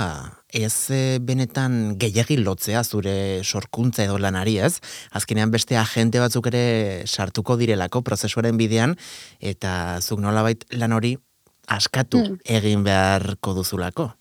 ez 0.55 0.87
e, 0.87 1.19
benetan 1.19 1.97
gehiagi 1.99 2.37
lotzea 2.39 2.83
zure 2.83 3.43
sorkuntza 3.43 4.05
edo 4.05 4.15
lanari 4.17 4.55
ez. 4.63 4.79
Azkenean 5.11 5.51
beste 5.51 5.75
agente 5.77 6.21
batzuk 6.23 6.47
ere 6.47 7.03
sartuko 7.05 7.57
direlako 7.59 8.01
prozesuaren 8.07 8.55
bidean 8.55 8.95
eta 9.41 9.99
zuk 9.99 10.23
nolabait 10.23 10.63
lan 10.79 10.95
hori 10.95 11.17
askatu 11.67 12.23
mm. 12.23 12.39
egin 12.45 12.87
beharko 12.87 13.53
duzulako. 13.59 14.13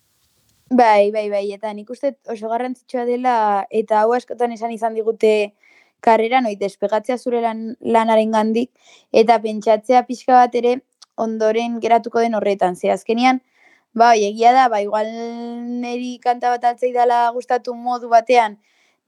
Bai, 0.69 1.11
bai, 1.15 1.31
bai, 1.33 1.47
eta 1.55 1.71
nik 1.73 1.89
uste 1.89 2.17
oso 2.29 2.51
garrantzitsua 2.51 3.07
dela 3.09 3.65
eta 3.71 4.03
hau 4.03 4.13
askotan 4.13 4.53
esan 4.53 4.75
izan 4.75 4.99
digute 4.99 5.55
karrera 6.01 6.41
noi 6.41 6.57
despegatzea 6.57 7.19
zure 7.19 7.41
lan, 7.41 7.77
lanaren 7.81 8.33
gandik 8.33 8.71
eta 9.13 9.39
pentsatzea 9.43 10.05
pixka 10.07 10.35
bat 10.39 10.55
ere 10.55 10.81
ondoren 11.17 11.81
geratuko 11.81 12.21
den 12.21 12.35
horretan. 12.39 12.77
Ze 12.77 12.91
azkenian, 12.95 13.43
ba, 13.93 14.15
egia 14.15 14.53
da, 14.55 14.69
ba, 14.69 14.81
igual 14.83 15.11
neri 15.83 16.19
kanta 16.23 16.51
bat 16.55 16.65
altzei 16.65 16.93
dela 16.95 17.29
gustatu 17.35 17.75
modu 17.75 18.09
batean, 18.13 18.59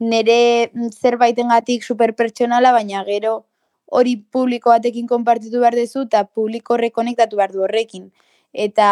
nere 0.01 0.71
zerbaiten 0.91 1.53
gatik 1.53 1.85
superpertsonala, 1.87 2.73
baina 2.73 3.05
gero 3.05 3.45
hori 3.91 4.17
publiko 4.17 4.71
batekin 4.71 5.07
konpartitu 5.11 5.61
behar 5.61 5.77
dezu, 5.79 6.07
eta 6.09 6.25
publiko 6.25 6.77
rekonektatu 6.81 7.37
behar 7.41 7.53
du 7.53 7.65
horrekin. 7.67 8.11
Eta 8.53 8.91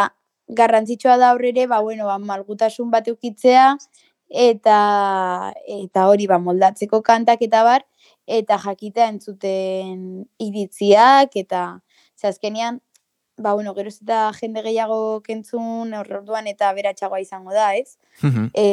garrantzitsua 0.48 1.16
da 1.18 1.32
horrere, 1.34 1.66
ba, 1.66 1.80
bueno, 1.80 2.06
ba, 2.06 2.18
malgutasun 2.18 2.90
bat 2.90 3.08
eukitzea, 3.08 3.76
eta 4.28 5.52
eta 5.66 6.08
hori 6.08 6.26
ba 6.26 6.38
moldatzeko 6.38 7.02
kantak 7.02 7.42
eta 7.42 7.62
bar 7.64 7.85
eta 8.26 8.58
jakita 8.58 9.08
entzuten 9.08 10.26
iritziak 10.38 11.37
eta 11.37 11.80
azkenean 12.23 12.80
ba, 13.38 13.54
bueno, 13.54 13.75
gero 13.75 13.88
eta 13.88 14.32
jende 14.35 14.62
gehiago 14.62 15.23
kentzun 15.23 15.94
orduan 15.94 16.49
eta 16.50 16.73
beratxagoa 16.75 17.20
izango 17.23 17.54
da, 17.54 17.75
ez? 17.76 17.97
e, 18.52 18.64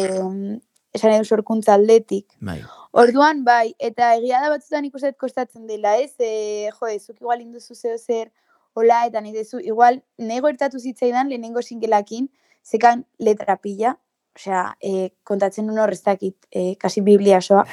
esan 0.95 1.13
edo 1.13 1.23
sorkuntza 1.23 1.75
aldetik. 1.75 2.33
Bai. 2.41 2.61
Orduan, 2.91 3.43
bai, 3.45 3.75
eta 3.79 4.13
egia 4.17 4.41
da 4.41 4.49
batzutan 4.49 4.87
ikuset 4.89 5.17
kostatzen 5.21 5.67
dela, 5.67 5.95
ez? 6.01 6.15
E, 6.19 6.71
jo, 6.73 6.89
ezuk 6.89 7.21
igual 7.21 7.43
induzu 7.43 7.75
zeo 7.75 7.97
zer, 7.97 8.31
hola, 8.73 9.03
eta 9.07 9.21
nahi 9.21 9.35
dezu, 9.35 9.61
igual, 9.61 10.01
nego 10.17 10.49
ertatu 10.51 10.79
zitzaidan 10.79 11.29
lehenengo 11.29 11.61
singelakin, 11.61 12.29
zekan 12.65 13.05
letra 13.19 13.59
pila, 13.61 13.95
osea, 14.35 14.77
e, 14.81 15.13
kontatzen 15.23 15.69
un 15.69 15.79
horreztakit, 15.79 16.35
e, 16.51 16.75
kasi 16.75 17.01
biblia 17.01 17.41
soa. 17.41 17.65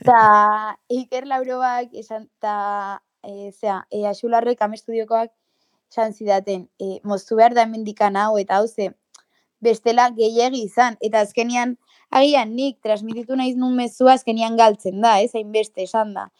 Eta 0.00 0.20
Iker 1.00 1.26
Lauroak, 1.26 1.92
esan, 1.92 2.28
eta, 2.38 3.02
e, 3.22 3.52
zera, 3.52 3.86
e, 3.90 4.06
Axularrek 4.08 4.62
amestudiokoak, 4.62 5.32
esan 5.90 6.14
zidaten, 6.14 6.68
e, 6.80 6.98
moztu 7.04 7.36
behar 7.36 7.54
da 7.54 7.66
hemendikan 7.66 8.16
hau, 8.16 8.38
eta 8.38 8.58
hau 8.58 8.66
ze, 8.68 8.90
bestela 9.60 10.08
gehiagi 10.16 10.64
izan, 10.64 10.96
eta 11.04 11.20
azkenian, 11.20 11.76
agian 12.10 12.54
nik 12.56 12.80
transmititu 12.82 13.36
naiz 13.36 13.56
nun 13.56 13.76
mezua 13.76 14.16
azkenian 14.16 14.56
galtzen 14.56 15.00
da, 15.04 15.18
ez, 15.20 15.34
hainbeste 15.34 15.84
esan 15.84 16.14
da. 16.16 16.30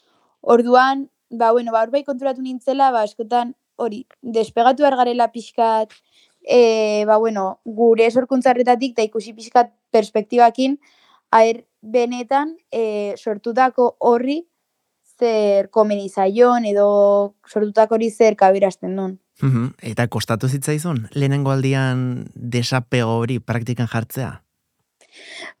Orduan, 0.41 1.09
ba, 1.29 1.51
bueno, 1.51 1.71
ba, 1.71 1.85
bai 1.85 2.03
konturatu 2.03 2.41
nintzela, 2.41 2.89
ba, 2.91 3.05
askotan, 3.05 3.53
hori, 3.77 4.05
despegatu 4.21 4.83
garela 4.83 5.29
pixkat, 5.31 5.93
e, 6.41 7.03
ba, 7.05 7.17
bueno, 7.17 7.61
gure 7.65 8.09
sorkuntzarretatik, 8.11 8.95
eta 8.95 9.05
ikusi 9.07 9.33
pixkat 9.33 9.73
perspektibakin, 9.91 10.79
aher, 11.31 11.65
benetan, 11.81 12.55
e, 12.71 13.15
sortutako 13.17 13.95
horri, 13.99 14.45
zer 15.21 15.69
komeni 15.69 16.09
zaion, 16.09 16.65
edo 16.65 17.35
sortutako 17.47 17.97
hori 17.97 18.09
zer 18.09 18.37
kaberazten 18.37 18.95
duen. 18.97 19.19
Eta 19.81 20.05
kostatu 20.13 20.49
zitzaizun, 20.49 21.07
lehenengo 21.17 21.53
aldian 21.53 22.27
desapego 22.35 23.17
hori 23.23 23.39
praktikan 23.39 23.89
jartzea? 23.89 24.43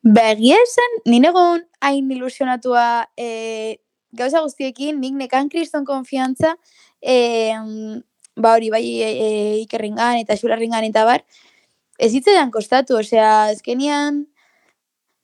Begia 0.01 0.59
esan, 0.61 0.99
ninegon 1.09 1.65
hain 1.81 2.11
ilusionatua 2.13 2.85
e, 3.17 3.81
gauza 4.13 4.43
guztiekin, 4.45 5.01
nik 5.01 5.17
nekan 5.17 5.49
kriston 5.49 5.85
konfiantza, 5.85 6.55
e, 7.01 7.57
ba 8.35 8.53
hori 8.55 8.69
bai 8.69 8.85
e, 9.01 9.09
e, 9.09 9.29
ikerringan 9.65 10.21
eta 10.23 10.37
xularringan 10.39 10.85
eta 10.87 11.05
bar, 11.05 11.23
ez 11.99 12.11
hitzetan 12.13 12.51
kostatu, 12.51 12.97
osea, 12.97 13.51
ezkenian, 13.51 14.25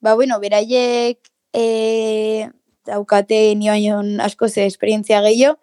ba 0.00 0.14
bueno, 0.14 0.38
beraiek 0.40 1.18
e, 1.52 2.48
daukate 2.86 3.54
nioaion 3.58 4.20
asko 4.20 4.48
ze 4.48 4.66
esperientzia 4.66 5.20
gehiago, 5.22 5.58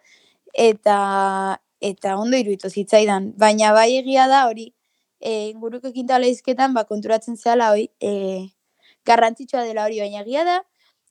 eta 0.53 1.61
eta 1.81 2.17
ondo 2.17 2.37
iruditu 2.37 2.69
zitzaidan. 2.69 3.33
Baina 3.37 3.71
bai 3.73 3.97
egia 3.99 4.27
da 4.27 4.45
hori, 4.47 4.71
e, 5.19 5.49
inguruko 5.49 5.91
ekintala 5.91 6.27
izketan, 6.31 6.73
ba, 6.73 6.85
konturatzen 6.89 7.37
zehala 7.37 7.71
hori, 7.73 7.89
e, 8.01 8.49
garrantzitsua 9.05 9.63
dela 9.67 9.85
hori, 9.85 9.99
baina 10.01 10.23
egia 10.23 10.45
da, 10.47 10.61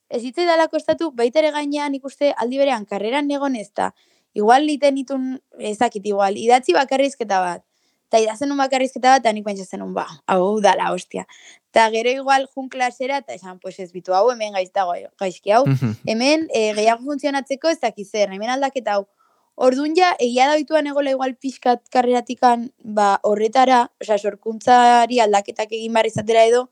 ez 0.09 0.23
hitzai 0.23 0.45
dela 0.49 0.67
kostatu, 0.67 1.11
baita 1.11 1.39
ere 1.41 1.51
gainean 1.55 1.95
ikuste 1.95 2.33
aldi 2.43 2.59
berean 2.61 2.85
karreran 2.85 3.31
egon 3.31 3.55
ez 3.55 3.69
da, 3.73 3.93
igual 4.35 4.67
liten 4.67 4.99
itun, 5.01 5.29
ezakit 5.57 6.05
igual, 6.05 6.37
idatzi 6.37 6.75
bakarrizketa 6.75 7.39
bat, 7.41 7.63
eta 8.09 8.21
idazen 8.21 8.51
un 8.53 8.61
bakarrizketa 8.61 9.15
bat, 9.15 9.25
eta 9.25 9.33
nik 9.33 9.47
pentsatzen 9.47 9.81
un, 9.81 9.95
ba, 9.95 10.05
hau 10.29 10.59
dala, 10.61 10.91
hostia. 10.93 11.25
Eta 11.73 11.87
gero 11.95 12.13
igual 12.13 12.45
jun 12.53 12.69
klasera, 12.69 13.23
eta 13.23 13.33
esan, 13.35 13.57
pues 13.63 13.79
ez 13.79 13.89
bitu 13.95 14.13
hau, 14.13 14.29
hemen 14.31 14.53
gaiztago, 14.55 14.93
gaizki 15.19 15.55
hau, 15.55 15.63
hemen 16.05 16.47
e, 16.53 16.69
gehiago 16.77 17.07
funtzionatzeko 17.07 17.73
ez 17.73 17.79
dakizer, 17.81 18.29
hemen 18.31 18.53
aldaketa 18.53 18.99
hau, 18.99 19.07
Orduan 19.55 19.93
ja, 19.95 20.09
egia 20.19 20.49
da 20.49 20.57
bituan 20.59 20.87
egola 20.91 21.13
igual 21.13 21.37
pixkat 21.39 21.85
karreratikan 21.87 22.65
ba, 22.83 23.21
horretara, 23.23 23.85
oza, 24.03 24.17
sorkuntzari 24.19 25.21
aldaketak 25.23 25.71
egin 25.77 25.95
barri 25.95 26.11
izatera 26.11 26.43
edo, 26.43 26.65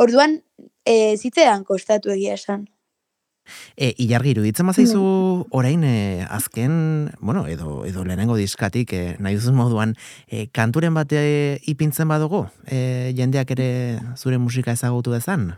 orduan 0.00 0.38
e, 0.88 1.16
zitzean 1.16 1.64
kostatu 1.68 2.14
egia 2.14 2.38
esan. 2.40 2.64
E, 3.76 3.92
ilargi, 4.02 4.34
iruditzen 4.36 4.66
mazaizu 4.68 5.02
mm. 5.02 5.44
orain 5.56 5.84
e, 5.84 6.26
azken, 6.28 7.12
bueno, 7.20 7.46
edo, 7.46 7.84
edo 7.86 8.04
lehenengo 8.04 8.36
diskatik, 8.36 8.92
e, 8.92 9.16
nahi 9.18 9.38
duzun 9.38 9.56
moduan, 9.58 9.94
e, 10.28 10.46
kanturen 10.52 10.94
bate 10.94 11.20
ipintzen 11.66 12.08
badugu, 12.08 12.46
e, 12.66 13.12
jendeak 13.16 13.52
ere 13.56 13.70
zure 14.16 14.38
musika 14.38 14.74
ezagutu 14.76 15.14
dezan? 15.14 15.54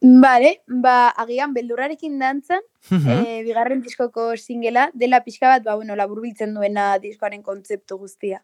Bale, 0.00 0.54
ba, 0.66 1.10
agian 1.20 1.52
beldurrarekin 1.52 2.18
dantzan, 2.18 2.62
e, 2.90 3.42
bigarren 3.44 3.82
diskoko 3.84 4.30
singela, 4.36 4.88
dela 4.94 5.20
pixka 5.26 5.50
bat, 5.52 5.66
ba, 5.66 5.74
bueno, 5.76 5.96
laburbiltzen 5.96 6.54
duena 6.56 6.94
diskoaren 7.02 7.42
kontzeptu 7.44 7.98
guztia. 8.00 8.40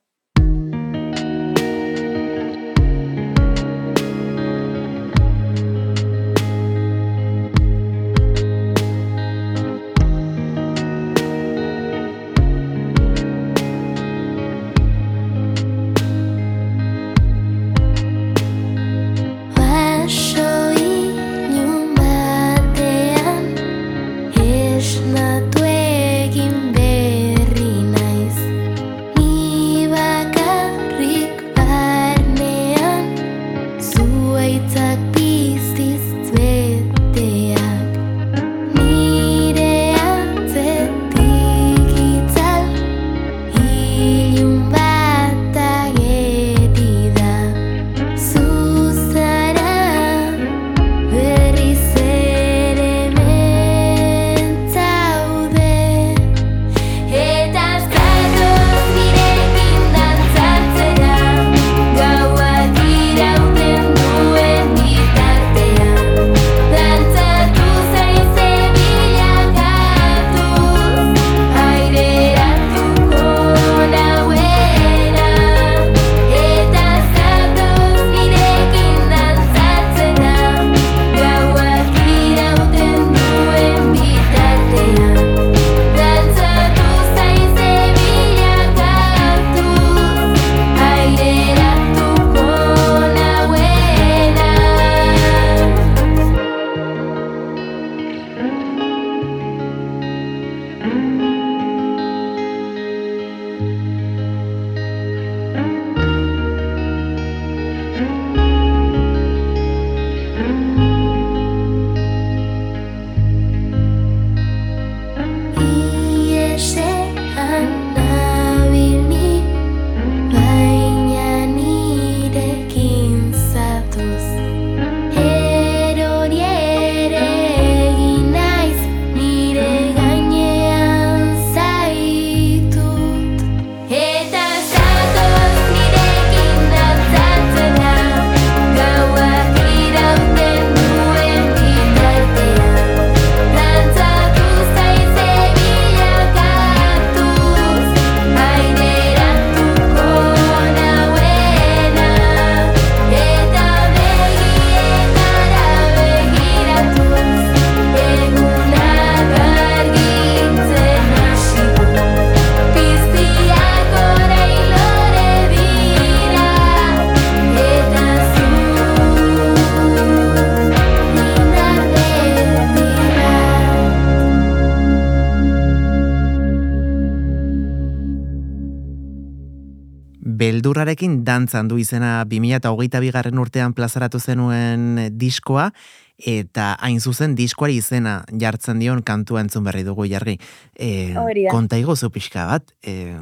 Beldurrarekin 180.96 181.24
dantzan 181.24 181.68
du 181.68 181.78
izena 181.78 182.24
2008 182.24 183.00
bigarren 183.00 183.38
urtean 183.38 183.74
plazaratu 183.74 184.18
zenuen 184.18 185.12
diskoa, 185.12 185.70
eta 186.18 186.76
hain 186.80 187.00
zuzen 187.00 187.34
diskoari 187.36 187.76
izena 187.76 188.24
jartzen 188.32 188.78
dion 188.80 189.02
kantua 189.02 189.42
entzun 189.42 189.64
berri 189.64 189.84
dugu 189.84 190.06
jarri. 190.06 190.38
E, 190.78 191.14
konta 191.50 191.76
igozu 191.76 192.10
pixka 192.10 192.46
bat, 192.46 192.72
e, 192.82 193.14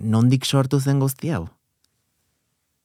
nondik 0.00 0.44
sortu 0.44 0.78
zen 0.80 1.00
guzti 1.00 1.30
hau? 1.30 1.48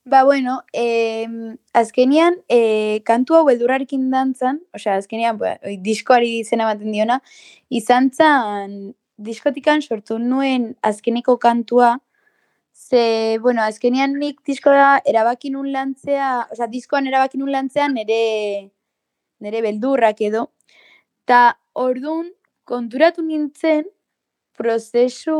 Ba, 0.06 0.24
bueno, 0.26 0.64
e, 0.74 1.28
azkenian, 1.74 2.36
e, 2.50 3.00
kantu 3.06 3.38
hau 3.38 3.46
beldurrarekin 3.46 4.10
dantzan, 4.12 4.60
osea, 4.74 4.98
azkenian, 4.98 5.38
ba, 5.38 5.58
diskoari 5.80 6.40
izena 6.42 6.66
baten 6.66 6.92
diona, 6.92 7.22
izan 7.70 8.10
zan, 8.12 8.94
diskotikan 9.18 9.82
sortu 9.82 10.18
nuen 10.20 10.74
azkeniko 10.82 11.38
kantua, 11.38 12.00
ze, 12.90 13.38
bueno, 13.42 13.64
azkenian 13.64 14.18
nik 14.20 14.42
diskoa 14.46 15.00
erabakin 15.08 15.56
un 15.56 15.72
lantzea, 15.72 16.48
osea, 16.52 16.68
diskoan 16.68 17.08
erabakin 17.08 17.44
un 17.46 17.52
lantzea 17.52 17.88
nire, 17.90 18.72
nire 19.40 19.62
beldurrak 19.66 20.22
edo, 20.22 20.50
eta 21.24 21.58
ordun 21.74 22.32
konturatu 22.68 23.24
nintzen, 23.24 23.88
prozesu, 24.58 25.38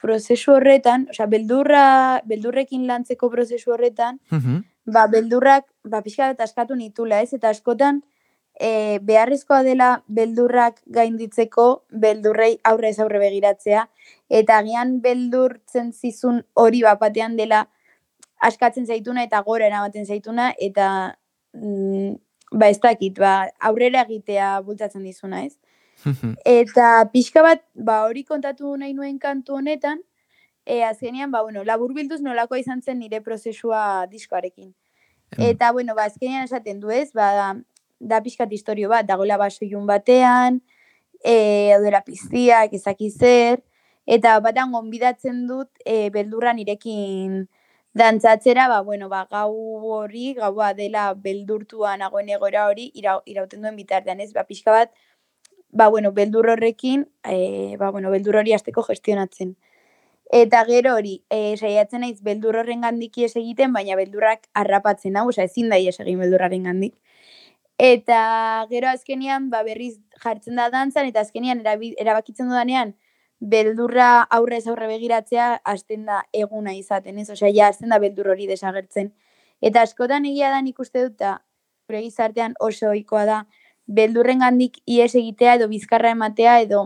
prozesu 0.00 0.56
horretan, 0.56 1.06
osea, 1.12 1.28
beldurra, 1.30 1.84
beldurrekin 2.26 2.86
lantzeko 2.88 3.30
prozesu 3.30 3.74
horretan, 3.76 4.18
ba, 4.86 5.06
beldurrak, 5.12 5.68
ba, 5.84 6.02
pixka 6.02 6.32
bat 6.32 6.40
askatu 6.48 6.76
nitula, 6.76 7.20
ez? 7.22 7.32
Eta 7.36 7.52
askotan, 7.54 8.02
e, 8.58 8.98
beharrezkoa 9.02 9.62
dela 9.62 10.02
beldurrak 10.08 10.80
gainditzeko, 10.86 11.84
beldurrei 11.90 12.58
aurre 12.64 12.92
aurre 12.98 13.20
begiratzea, 13.22 13.88
eta 14.28 14.58
agian 14.58 14.98
beldurtzen 15.00 15.92
zizun 15.92 16.42
hori 16.54 16.82
bapatean 16.82 17.36
dela 17.36 17.66
askatzen 18.42 18.86
zaituna 18.86 19.24
eta 19.24 19.40
gora 19.42 19.66
eramaten 19.66 20.06
zaituna, 20.06 20.52
eta 20.58 21.16
mm, 21.54 22.16
ba 22.52 22.68
ez 22.68 22.80
dakit, 22.80 23.18
ba, 23.18 23.48
aurrera 23.60 24.02
egitea 24.06 24.58
bultzatzen 24.66 25.04
dizuna, 25.04 25.44
ez? 25.44 25.56
eta 26.46 27.08
pixka 27.12 27.42
bat, 27.42 27.64
ba, 27.74 28.04
hori 28.06 28.24
kontatu 28.24 28.76
nahi 28.76 28.94
nuen 28.94 29.18
kantu 29.18 29.58
honetan, 29.58 30.02
e, 30.64 30.82
azkenean, 30.84 31.30
ba, 31.30 31.42
bueno, 31.42 31.64
labur 31.64 31.94
bilduz 31.94 32.20
nolako 32.22 32.56
izan 32.56 32.82
zen 32.82 32.98
nire 32.98 33.20
prozesua 33.20 34.06
diskoarekin. 34.10 34.74
Eta, 35.36 35.72
bueno, 35.72 35.94
ba, 35.94 36.06
azkenean 36.08 36.46
esaten 36.46 36.78
du 36.80 36.90
ez, 36.94 37.10
ba, 37.12 37.56
da 38.00 38.20
pixkat 38.22 38.52
historio 38.52 38.88
bat, 38.88 39.06
dagoela 39.06 39.36
baso 39.36 39.64
batean, 39.86 40.62
e, 41.24 41.74
dela 41.82 42.02
piztiak, 42.02 42.72
ezaki 42.72 43.12
eta 44.06 44.40
batan 44.40 44.72
gonbidatzen 44.72 45.46
dut 45.46 45.68
e, 45.84 46.10
beldurra 46.10 46.52
nirekin 46.54 47.48
dantzatzera, 47.92 48.68
ba, 48.68 48.80
bueno, 48.80 49.08
ba, 49.08 49.26
gau 49.30 49.52
hori, 49.92 50.34
gaua 50.34 50.72
dela 50.74 51.14
beldurtua 51.14 51.96
nagoen 51.96 52.28
egora 52.28 52.66
hori, 52.68 52.90
ira, 52.94 53.18
irauten 53.26 53.62
duen 53.62 53.76
bitartean 53.76 54.20
ez, 54.20 54.32
ba, 54.32 54.44
pixka 54.44 54.72
bat, 54.72 54.92
ba, 55.70 55.88
bueno, 55.88 56.12
beldur 56.12 56.48
horrekin, 56.48 57.08
e, 57.24 57.76
ba, 57.76 57.90
bueno, 57.90 58.10
beldur 58.10 58.36
hori 58.36 58.54
azteko 58.54 58.82
gestionatzen. 58.86 59.56
Eta 60.32 60.64
gero 60.68 60.94
hori, 60.94 61.22
e, 61.32 61.56
saiatzen 61.56 62.02
naiz 62.04 62.22
beldur 62.22 62.56
horren 62.60 62.82
gandik 62.84 63.16
egiten, 63.18 63.72
baina 63.72 63.96
beldurrak 63.96 64.48
harrapatzen 64.54 65.16
hau, 65.16 65.28
oza, 65.28 65.44
ezin 65.44 65.68
da 65.68 65.76
egin 65.76 66.20
beldurraren 66.20 66.68
gandik. 66.68 66.94
Eta 67.78 68.66
gero 68.70 68.88
azkenian, 68.90 69.50
ba, 69.50 69.62
berriz 69.62 70.00
jartzen 70.22 70.56
da 70.58 70.68
dantzan, 70.70 71.06
eta 71.06 71.22
azkenian 71.22 71.62
erabakitzen 71.62 72.48
dudanean, 72.50 72.96
beldurra 73.38 74.24
aurrez 74.34 74.66
aurre 74.66 74.88
begiratzea, 74.90 75.60
hasten 75.64 76.04
da 76.08 76.24
eguna 76.32 76.74
izaten, 76.74 77.18
ez? 77.22 77.28
Osea, 77.30 77.52
ja, 77.54 77.68
hasten 77.68 77.94
da 77.94 78.00
beldur 78.02 78.32
hori 78.34 78.48
desagertzen. 78.50 79.12
Eta 79.62 79.82
askotan 79.86 80.26
egia 80.26 80.50
da 80.50 80.58
nik 80.62 80.78
uste 80.82 81.04
dut, 81.06 81.22
gure 81.88 82.02
gizartean 82.02 82.58
oso 82.58 82.90
ohikoa 82.90 83.24
da, 83.30 83.38
beldurren 83.86 84.42
gandik 84.44 84.82
ies 84.84 85.14
egitea 85.14 85.54
edo 85.60 85.68
bizkarra 85.68 86.10
ematea 86.12 86.58
edo 86.60 86.82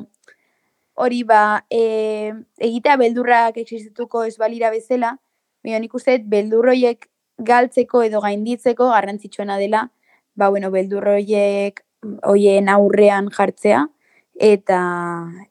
hori 0.95 1.23
ba 1.25 1.65
e, 1.71 2.33
egitea 2.61 2.97
beldurrak 3.01 3.57
existituko 3.59 4.25
ez 4.29 4.37
balira 4.39 4.71
bezala, 4.71 5.17
baina 5.65 5.81
nik 5.83 5.95
uste 5.95 6.19
dut 6.19 6.29
beldurroiek 6.31 7.09
galtzeko 7.39 8.05
edo 8.07 8.21
gainditzeko 8.21 8.91
garrantzitsuena 8.93 9.59
dela, 9.59 9.87
ba, 10.35 10.49
bueno, 10.49 10.71
beldurroiek 10.71 11.83
hoien 12.27 12.69
aurrean 12.69 13.29
jartzea, 13.31 13.87
eta 14.35 14.81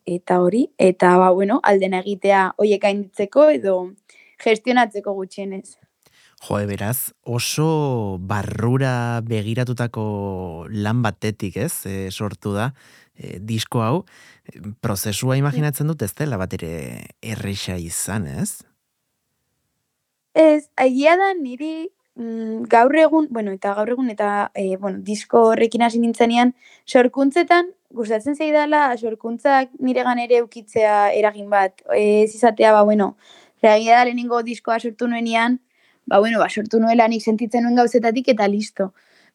eta 0.05 0.39
hori, 0.41 0.65
eta 0.77 1.15
ba, 1.17 1.29
bueno, 1.31 1.59
alden 1.63 1.93
egitea 2.01 2.51
hoiek 2.57 2.81
gainditzeko 2.81 3.49
edo 3.55 3.77
gestionatzeko 4.41 5.13
gutxienez. 5.13 5.77
Jo, 6.41 6.57
beraz, 6.65 7.13
oso 7.21 8.17
barrura 8.17 9.21
begiratutako 9.21 10.65
lan 10.73 11.03
batetik, 11.05 11.57
ez, 11.61 11.85
e, 11.85 12.09
sortu 12.09 12.55
da, 12.55 12.71
e, 13.13 13.37
disko 13.37 13.83
hau, 13.85 13.97
prozesua 14.81 15.37
imaginatzen 15.37 15.87
dut 15.91 16.01
ez 16.01 16.15
dela 16.17 16.39
bat 16.41 16.53
ere 16.57 16.71
erreixa 17.21 17.77
izan, 17.77 18.25
ez? 18.25 18.63
Ez, 20.33 20.65
agia 20.79 21.13
da 21.19 21.29
niri 21.37 21.91
mm, 22.15 22.63
gaur 22.69 22.95
egun, 22.95 23.27
bueno, 23.29 23.51
eta 23.51 23.73
gaur 23.75 23.89
egun, 23.89 24.09
eta 24.09 24.51
e, 24.55 24.75
bueno, 24.77 24.99
disko 25.01 25.43
horrekin 25.51 25.81
hasi 25.81 25.99
nintzenean, 25.99 26.53
sorkuntzetan, 26.85 27.71
gustatzen 27.91 28.35
zaidala, 28.35 28.95
sorkuntzak 28.97 29.69
nire 29.79 30.03
ere 30.23 30.41
ukitzea 30.41 31.11
eragin 31.13 31.49
bat, 31.49 31.81
ez 31.95 32.33
izatea, 32.35 32.71
ba, 32.71 32.83
bueno, 32.83 33.17
reagia 33.61 33.97
da 33.97 34.05
lehenengo 34.05 34.41
diskoa 34.43 34.79
sortu 34.79 35.07
nuenean, 35.07 35.59
ba, 36.05 36.19
bueno, 36.19 36.39
ba, 36.39 36.49
sortu 36.49 36.79
nuela 36.79 37.07
nik 37.07 37.21
sentitzen 37.21 37.63
nuen 37.63 37.75
gauzetatik 37.75 38.27
eta 38.29 38.47
listo. 38.47 38.93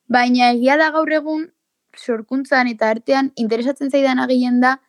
Baina 0.08 0.50
egia 0.52 0.76
da 0.76 0.90
gaur 0.90 1.12
egun, 1.12 1.52
sorkuntzan 1.96 2.68
eta 2.68 2.90
artean, 2.90 3.32
interesatzen 3.36 3.90
zaidan 3.90 4.18
agien 4.18 4.60
da, 4.60 4.80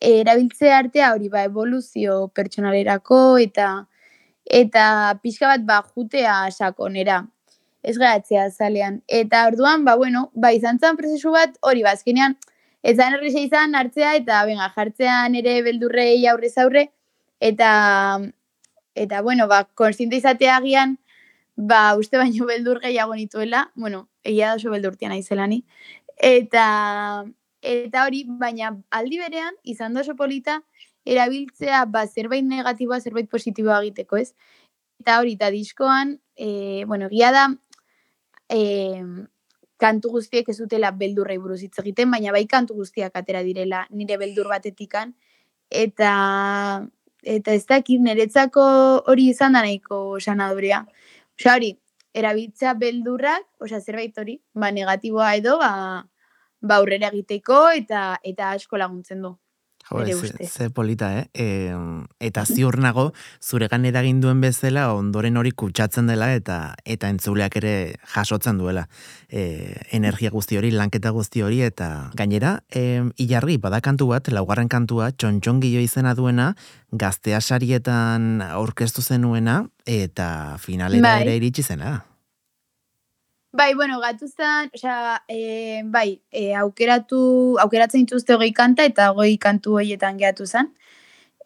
erabiltze 0.00 0.72
artea 0.72 1.12
hori 1.14 1.28
ba, 1.28 1.44
evoluzio 1.44 2.28
pertsonalerako 2.34 3.38
eta 3.38 3.86
eta 4.44 5.18
pixka 5.22 5.48
bat 5.48 5.64
ba, 5.66 5.82
jutea 5.94 6.50
sakonera. 6.50 7.26
Ez 7.82 7.98
garatzea 7.98 8.48
zalean. 8.50 9.02
Eta 9.08 9.46
orduan, 9.46 9.84
ba, 9.84 9.96
bueno, 9.96 10.30
ba, 10.34 10.52
izan 10.52 10.78
zan 10.78 10.96
prozesu 10.96 11.32
bat, 11.32 11.56
hori 11.60 11.82
ba, 11.84 11.92
azkenean, 11.92 12.36
ez 12.82 12.96
da 12.96 13.08
izan 13.20 13.74
hartzea 13.74 14.14
eta 14.16 14.44
venga, 14.44 14.68
jartzean 14.76 15.34
ere 15.34 15.62
beldurrei 15.62 16.26
aurrez 16.26 16.56
aurre, 16.58 16.90
eta, 17.40 18.20
eta 18.94 19.22
bueno, 19.22 19.48
ba, 19.48 19.64
konstiente 19.64 20.16
izatea 20.16 20.56
agian, 20.56 20.98
ba, 21.56 21.96
uste 21.96 22.18
baino 22.18 22.46
beldur 22.46 22.80
gehiago 22.80 23.14
nituela, 23.14 23.70
bueno, 23.74 24.08
egia 24.22 24.48
da 24.48 24.54
oso 24.56 24.70
beldurtia 24.70 25.08
nahi 25.08 25.64
eta, 26.16 27.24
eta 27.60 28.04
hori, 28.06 28.24
baina 28.28 28.76
aldi 28.90 29.18
berean, 29.18 29.54
izan 29.64 29.94
da 29.94 30.00
oso 30.00 30.14
polita, 30.14 30.62
erabiltzea, 31.04 31.84
ba, 31.86 32.06
zerbait 32.06 32.44
negatiboa, 32.44 33.00
zerbait 33.00 33.28
positiboa 33.30 33.80
egiteko, 33.82 34.16
ez? 34.16 34.34
Eta 35.02 35.18
hori, 35.20 35.34
eta 35.38 35.50
diskoan, 35.52 36.18
e, 36.36 36.84
bueno, 36.88 37.10
egia 37.12 37.30
da, 37.34 37.46
e, 38.48 39.02
kantu 39.84 40.10
guztiek 40.16 40.48
ez 40.48 40.56
dutela 40.58 40.92
beldurrei 40.96 41.38
buruz 41.38 41.60
hitz 41.62 41.78
egiten, 41.82 42.10
baina 42.14 42.32
bai 42.32 42.46
kantu 42.50 42.78
guztiak 42.80 43.16
atera 43.20 43.42
direla 43.46 43.84
nire 43.90 44.18
beldur 44.20 44.48
batetikan, 44.52 45.14
eta 45.70 46.12
eta 47.24 47.54
ez 47.56 47.64
dakit 47.66 48.02
niretzako 48.04 48.64
hori 49.10 49.30
izan 49.32 49.56
da 49.56 49.62
nahiko 49.64 50.20
sanadorea. 50.20 50.82
Osa 51.40 51.54
hori, 51.56 51.70
erabiltzea 52.14 52.74
beldurrak, 52.78 53.46
osea 53.64 53.80
zerbait 53.80 54.18
hori, 54.18 54.38
ba 54.54 54.70
negatiboa 54.70 55.34
edo, 55.40 55.56
ba, 55.58 56.04
ba 56.60 56.76
aurrera 56.80 57.10
egiteko 57.12 57.64
eta 57.80 58.04
eta 58.22 58.52
asko 58.58 58.80
laguntzen 58.80 59.24
du. 59.24 59.34
Jo, 59.90 60.04
ze, 60.16 60.46
ze 60.48 60.70
polita, 60.70 61.10
eh? 61.18 61.26
E, 61.34 61.72
eta 62.24 62.44
ziur 62.46 62.78
nago, 62.80 63.10
zure 63.42 63.68
gan 63.68 63.84
eraginduen 63.84 64.40
bezala, 64.40 64.86
ondoren 64.96 65.36
hori 65.36 65.52
kutsatzen 65.52 66.08
dela, 66.08 66.30
eta 66.32 66.74
eta 66.84 67.10
entzuleak 67.12 67.58
ere 67.60 67.74
jasotzen 68.14 68.58
duela. 68.58 68.86
E, 69.28 69.76
energia 69.92 70.32
guzti 70.32 70.56
hori, 70.56 70.72
lanketa 70.72 71.12
guzti 71.12 71.44
hori, 71.44 71.60
eta 71.66 72.10
gainera, 72.16 72.56
e, 72.72 73.02
ilargi, 73.20 73.58
badakantu 73.60 74.08
bat, 74.14 74.32
laugarren 74.32 74.72
kantua, 74.72 75.10
txontxon 75.12 75.60
izena 75.64 76.14
duena, 76.14 76.54
gaztea 76.92 77.40
sarietan 77.40 78.40
aurkeztu 78.40 79.02
zenuena, 79.02 79.66
eta 79.84 80.56
finalera 80.58 81.02
bai. 81.02 81.22
ere 81.22 81.36
iritsi 81.36 81.62
zena. 81.62 82.04
Bai, 83.54 83.74
bueno, 83.74 84.00
gatu 84.00 84.26
zen, 84.26 84.68
oza, 84.74 85.22
e, 85.28 85.82
bai, 85.86 86.20
e, 86.32 86.56
aukeratu, 86.58 87.18
aukeratzen 87.62 88.02
dituzte 88.02 88.34
hogei 88.34 88.50
kanta 88.50 88.82
eta 88.90 89.12
hogei 89.12 89.36
kantu 89.38 89.76
horietan 89.78 90.18
gehatu 90.18 90.42
zen. 90.44 90.72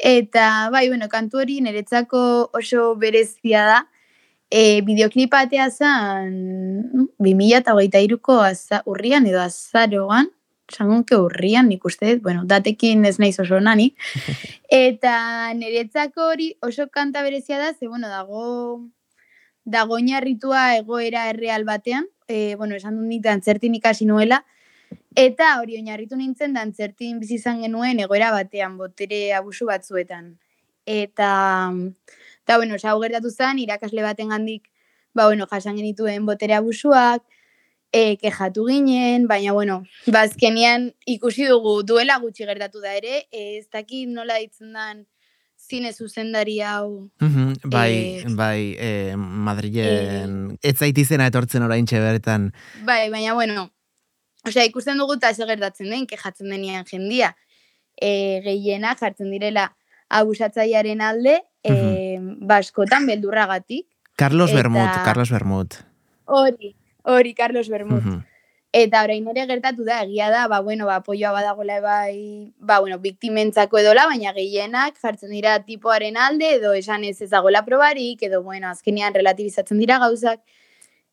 Eta, 0.01 0.71
bai, 0.73 0.87
bueno, 0.89 1.11
kantu 1.13 1.43
hori 1.43 1.59
niretzako 1.61 2.23
oso 2.57 2.95
berezia 2.97 3.67
da. 3.69 3.79
E, 4.49 4.81
bideoklipatea 4.89 5.69
zen, 5.69 6.35
2000 7.21 7.61
eta 7.61 7.77
hogeita 7.77 8.01
iruko 8.01 8.41
urrian 8.89 9.29
edo 9.29 9.45
azaroan, 9.45 10.33
zangonke 10.73 11.21
urrian, 11.29 11.69
nik 11.69 11.85
uste, 11.85 12.17
bueno, 12.25 12.49
datekin 12.49 13.05
ez 13.05 13.19
naiz 13.19 13.37
oso 13.45 13.61
nani. 13.61 13.93
Eta 14.87 15.53
niretzako 15.61 16.33
hori 16.33 16.55
oso 16.63 16.89
kanta 16.89 17.21
berezia 17.23 17.59
da, 17.59 17.75
ze, 17.75 17.87
bueno, 17.87 18.09
dago, 18.09 18.81
dago 19.69 19.99
oinarritua 19.99 20.63
egoera 20.79 21.29
erreal 21.31 21.65
batean, 21.69 22.09
e, 22.27 22.57
bueno, 22.57 22.77
esan 22.77 22.97
dut 22.97 23.09
nik 23.09 23.23
dantzertin 23.25 23.77
ikasi 23.77 24.09
nuela, 24.09 24.43
eta 25.17 25.55
hori 25.61 25.77
oinarritu 25.77 26.17
nintzen 26.17 26.55
dantzertin 26.57 27.19
bizi 27.21 27.37
izan 27.37 27.61
genuen 27.65 28.01
egoera 28.01 28.31
batean, 28.33 28.79
botere 28.81 29.33
abusu 29.37 29.69
batzuetan. 29.69 30.37
Eta, 30.89 31.31
eta 32.45 32.57
bueno, 32.57 32.79
hau 32.83 33.01
gertatu 33.03 33.31
zen, 33.31 33.61
irakasle 33.65 34.05
baten 34.07 34.33
gandik, 34.33 34.71
ba, 35.13 35.27
bueno, 35.27 35.47
jasan 35.51 35.77
genituen 35.77 36.25
botere 36.27 36.57
abusuak, 36.57 37.25
e, 37.93 38.17
kejatu 38.17 38.67
ginen, 38.69 39.27
baina, 39.29 39.53
bueno, 39.53 39.83
bazkenian 40.07 40.91
ba, 40.91 41.13
ikusi 41.17 41.49
dugu 41.49 41.83
duela 41.83 42.19
gutxi 42.25 42.49
gertatu 42.49 42.81
da 42.81 42.95
ere, 42.97 43.27
e, 43.33 43.59
ez 43.59 43.69
dakit 43.73 44.09
nola 44.09 44.41
ditzen 44.41 44.73
dan 44.73 45.07
zine 45.69 45.93
zuzendari 45.93 46.61
hau. 46.61 47.11
bai, 47.65 48.23
e, 48.25 48.35
bai, 48.35 48.77
e, 48.79 49.17
Madrilen, 49.17 50.37
e, 50.57 50.71
ez 50.71 50.77
zaitizena 50.79 51.27
etortzen 51.29 51.63
orain 51.63 51.87
bertan. 51.91 52.53
Bai, 52.85 53.11
baina, 53.11 53.35
bueno, 53.35 53.71
osea, 54.47 54.65
ikusten 54.65 54.99
dugu 54.99 55.19
eta 55.19 55.31
ez 55.31 55.37
gertatzen 55.39 55.91
den, 55.91 56.07
kejatzen 56.07 56.49
denien 56.49 56.85
jendia. 56.85 57.37
E, 58.01 58.41
gehiena 58.45 58.95
jartzen 58.97 59.31
direla 59.31 59.77
abusatzaiaren 60.09 61.01
alde, 61.01 61.43
e, 61.63 62.19
baskotan 62.41 63.07
beldurragatik. 63.07 63.87
Carlos 64.17 64.53
Bermut, 64.53 64.91
Carlos 65.05 65.31
Bermut. 65.31 65.75
Hori, 66.25 66.75
hori 67.05 67.35
Carlos 67.35 67.69
Bermut. 67.69 68.03
Eta 68.79 69.01
orain 69.03 69.25
ere 69.33 69.43
gertatu 69.49 69.83
da, 69.87 70.03
egia 70.05 70.29
da, 70.31 70.45
ba, 70.47 70.61
bueno, 70.63 70.87
ba, 70.87 71.01
poioa 71.03 71.33
badagoela 71.35 71.81
bai, 71.83 72.53
ba, 72.59 72.79
bueno, 72.79 72.99
biktimentzako 73.03 73.81
edola, 73.81 74.05
baina 74.07 74.31
gehienak 74.37 75.01
jartzen 75.03 75.33
dira 75.35 75.57
tipoaren 75.67 76.19
alde, 76.21 76.53
edo 76.61 76.75
esan 76.79 77.03
ez 77.09 77.17
ezagoela 77.25 77.65
probarik, 77.67 78.23
edo, 78.29 78.43
bueno, 78.45 78.69
azkenean 78.69 79.17
relatibizatzen 79.19 79.81
dira 79.83 79.97
gauzak. 79.99 80.45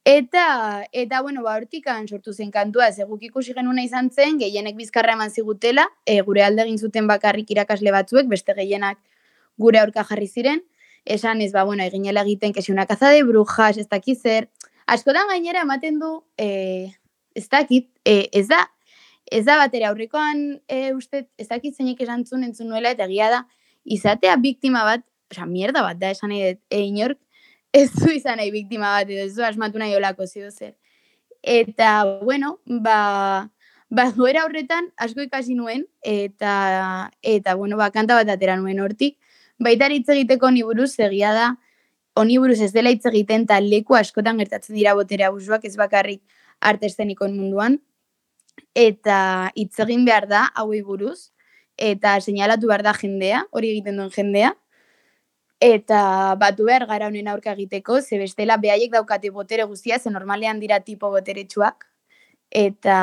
Eta, 0.05 0.43
eta 0.91 1.21
bueno, 1.25 1.41
ba, 1.41 1.55
hortikan 1.57 2.05
sortu 2.07 2.33
zen 2.33 2.51
kantua, 2.53 2.91
ez 2.91 2.99
eguk 3.01 3.23
ikusi 3.25 3.55
genuna 3.57 3.81
izan 3.87 4.11
zen, 4.11 4.37
gehienek 4.43 4.75
bizkarra 4.77 5.15
eman 5.17 5.33
zigutela, 5.33 5.87
e, 6.05 6.19
gure 6.27 6.43
alde 6.45 6.61
egin 6.67 6.77
zuten 6.77 7.07
bakarrik 7.09 7.49
irakasle 7.55 7.95
batzuek, 7.95 8.29
beste 8.29 8.53
gehienak 8.59 8.99
gure 9.57 9.81
aurka 9.81 10.03
jarri 10.11 10.27
ziren, 10.27 10.61
esan 11.17 11.41
ez, 11.41 11.49
ba, 11.55 11.63
bueno, 11.63 11.81
eginela 11.81 12.27
egiten 12.29 12.53
kesi 12.53 12.75
una 12.75 12.85
kaza 12.85 13.09
de 13.09 13.23
brujas, 13.23 13.79
ez 13.81 13.87
dakiz 13.89 14.19
zer, 14.21 14.51
askotan 14.85 15.33
gainera 15.33 15.65
ematen 15.65 15.97
du, 16.03 16.13
e, 16.37 16.93
ez 17.35 17.47
dakit, 17.51 17.89
e, 18.05 18.29
ez 18.31 18.47
da, 18.47 18.61
ez 19.31 19.43
da 19.45 19.57
batera 19.59 19.89
aurrekoan 19.91 20.61
e, 20.71 20.93
uste, 20.95 21.25
ez 21.37 21.47
dakit 21.49 21.75
zeinek 21.75 22.01
esantzun 22.01 22.45
entzun 22.47 22.71
nuela, 22.71 22.93
eta 22.95 23.05
egia 23.09 23.29
da, 23.33 23.43
izatea 23.85 24.37
biktima 24.41 24.85
bat, 24.87 25.03
oza, 25.31 25.45
mierda 25.49 25.83
bat 25.85 25.99
da, 26.01 26.13
esan 26.15 26.31
nahi, 26.31 26.55
e, 26.55 26.81
inork, 26.87 27.19
ez 27.75 27.89
du 27.97 28.13
izan 28.15 28.39
nahi 28.39 28.53
biktima 28.55 28.93
bat, 28.95 29.11
edo 29.11 29.27
ez 29.27 29.35
du 29.35 29.43
asmatu 29.43 29.81
nahi 29.81 29.95
olako 29.97 30.27
zido 30.27 30.49
zer. 30.51 30.73
Eta, 31.43 31.91
bueno, 32.23 32.55
ba, 32.65 33.51
ba, 33.89 34.07
goera 34.15 34.45
horretan, 34.47 34.89
asko 34.97 35.25
ikasi 35.27 35.57
nuen, 35.59 35.85
eta, 36.01 37.11
eta 37.21 37.59
bueno, 37.59 37.77
ba, 37.77 37.91
kanta 37.91 38.17
bat 38.17 38.31
atera 38.31 38.55
nuen 38.61 38.79
hortik, 38.79 39.19
baita 39.59 39.91
hitz 39.91 40.07
egiteko 40.09 40.49
ni 40.51 40.63
buruz 40.63 40.93
egia 40.99 41.35
da, 41.35 41.51
honi 42.15 42.37
buruz 42.39 42.61
ez 42.63 42.71
dela 42.71 42.91
hitz 42.93 43.05
egiten 43.09 43.43
eta 43.43 43.59
leku 43.59 43.95
askotan 43.99 44.39
gertatzen 44.39 44.75
dira 44.75 44.95
botere 44.95 45.27
abusuak 45.27 45.65
ez 45.67 45.75
bakarrik 45.75 46.21
arte 46.59 46.85
estenikoen 46.85 47.35
munduan. 47.37 47.79
Eta 48.75 49.51
hitz 49.55 49.79
egin 49.79 50.05
behar 50.05 50.27
da 50.27 50.45
hauei 50.55 50.81
buruz 50.81 51.31
eta 51.77 52.15
seinalatu 52.21 52.69
behar 52.69 52.83
da 52.83 52.93
jendea, 52.95 53.43
hori 53.51 53.73
egiten 53.73 53.97
duen 53.99 54.11
jendea. 54.11 54.53
Eta 55.59 56.35
batu 56.39 56.67
behar 56.67 56.85
gara 56.87 57.07
honen 57.07 57.27
aurka 57.27 57.51
egiteko, 57.51 58.01
ze 58.01 58.17
bestela 58.19 58.57
behaiek 58.57 58.91
daukate 58.91 59.29
botere 59.31 59.63
guztia, 59.63 59.99
ze 59.99 60.09
normalean 60.09 60.59
dira 60.59 60.79
tipo 60.79 61.09
boteretsuak. 61.11 61.85
Eta 62.51 62.97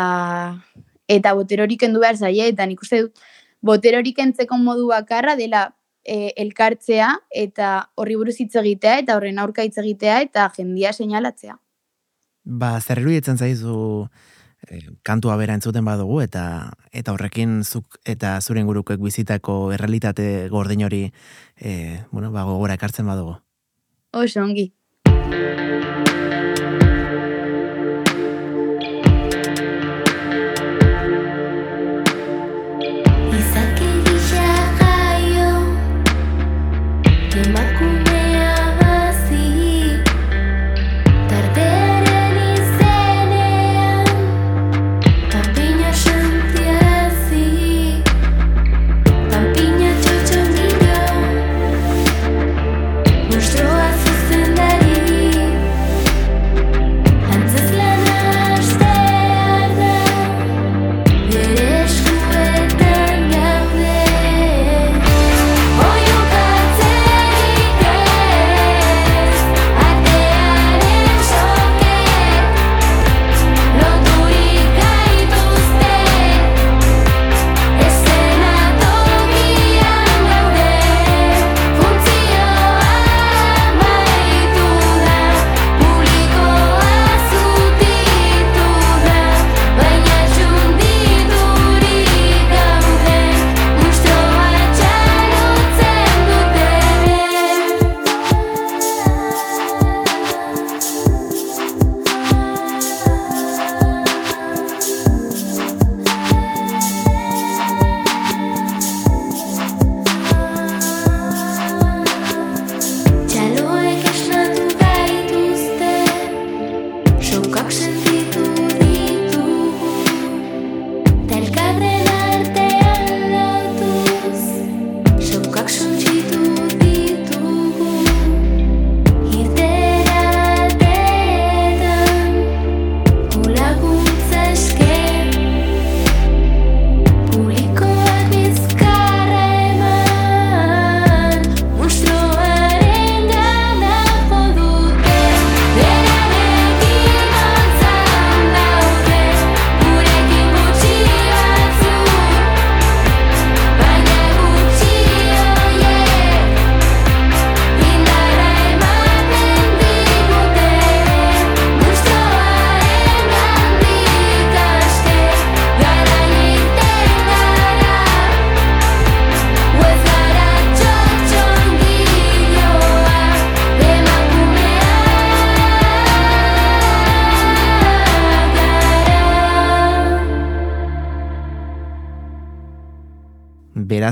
eta 1.09 1.35
botere 1.35 1.65
hori 1.65 1.77
kendu 1.77 2.01
behar 2.01 2.17
zaie, 2.17 2.49
eta 2.49 2.67
nik 2.67 2.81
uste 2.81 3.03
dut 3.03 3.23
botere 3.63 3.99
hori 4.03 4.13
kentzeko 4.13 4.59
modu 4.59 4.89
bakarra 4.91 5.37
dela 5.39 5.63
e, 6.05 6.33
elkartzea 6.45 7.13
eta 7.45 7.73
horri 7.95 8.19
buruz 8.19 8.37
hitz 8.43 8.55
egitea 8.59 8.99
eta 9.05 9.17
horren 9.17 9.39
aurka 9.39 9.65
hitz 9.67 9.79
egitea 9.79 10.21
eta 10.27 10.49
jendia 10.57 10.93
seinalatzea. 10.93 11.57
Ba, 12.45 12.81
zer 12.81 12.99
iruditzen 12.99 13.39
zaizu 13.39 14.09
e, 14.67 14.81
kantua 15.07 15.37
bera 15.39 15.55
entzuten 15.55 15.85
badugu 15.87 16.21
eta 16.25 16.45
eta 16.91 17.15
horrekin 17.15 17.63
zuk 17.63 17.99
eta 18.05 18.35
zuren 18.41 18.67
gurukoek 18.67 19.01
bizitako 19.01 19.73
errealitate 19.77 20.49
gordin 20.51 20.85
hori 20.85 21.05
e, 21.57 22.03
bueno, 22.11 22.33
ba, 22.35 22.45
gogora 22.45 22.79
ekartzen 22.79 23.07
badugu. 23.07 23.39
Oso 24.13 24.43
ongi. 24.43 24.73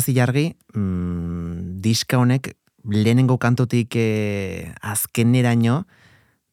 Beraz 0.01 0.09
ilargi, 0.09 0.55
mm, 0.75 1.81
diska 1.83 2.19
honek 2.19 2.55
lehenengo 2.85 3.39
kantotik 3.39 3.95
e, 3.97 4.73
azkeneraino 4.81 5.85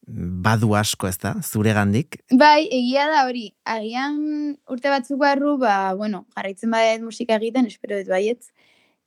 badu 0.06 0.74
asko 0.74 1.08
ez 1.08 1.18
da, 1.18 1.34
zure 1.42 1.72
gandik? 1.72 2.18
Bai, 2.30 2.66
egia 2.70 3.06
da 3.08 3.24
hori, 3.26 3.52
agian 3.64 4.56
urte 4.68 4.88
batzuk 4.88 5.18
barru, 5.18 5.58
ba, 5.58 5.94
bueno, 5.94 6.26
jarraitzen 6.36 6.70
badet 6.70 7.02
musika 7.02 7.36
egiten, 7.36 7.66
espero 7.66 7.98
dut 7.98 8.08
baietz. 8.08 8.50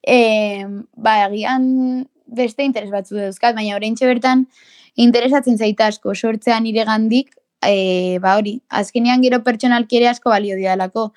E, 0.01 0.65
ba, 0.97 1.25
agian 1.25 2.08
beste 2.25 2.63
interes 2.63 2.91
batzu 2.91 3.17
dauzkat, 3.17 3.56
baina 3.56 3.75
orain 3.75 3.95
bertan 3.99 4.47
interesatzen 4.95 5.58
zaita 5.58 5.88
asko 5.88 6.15
sortzean 6.15 6.63
nire 6.63 6.86
gandik, 6.86 7.36
e, 7.65 8.17
ba 8.21 8.38
hori, 8.38 8.62
azkenean 8.69 9.21
gero 9.21 9.41
pertsonalki 9.43 9.97
ere 9.97 10.10
asko 10.10 10.30
balio 10.30 10.56
dialako. 10.56 11.12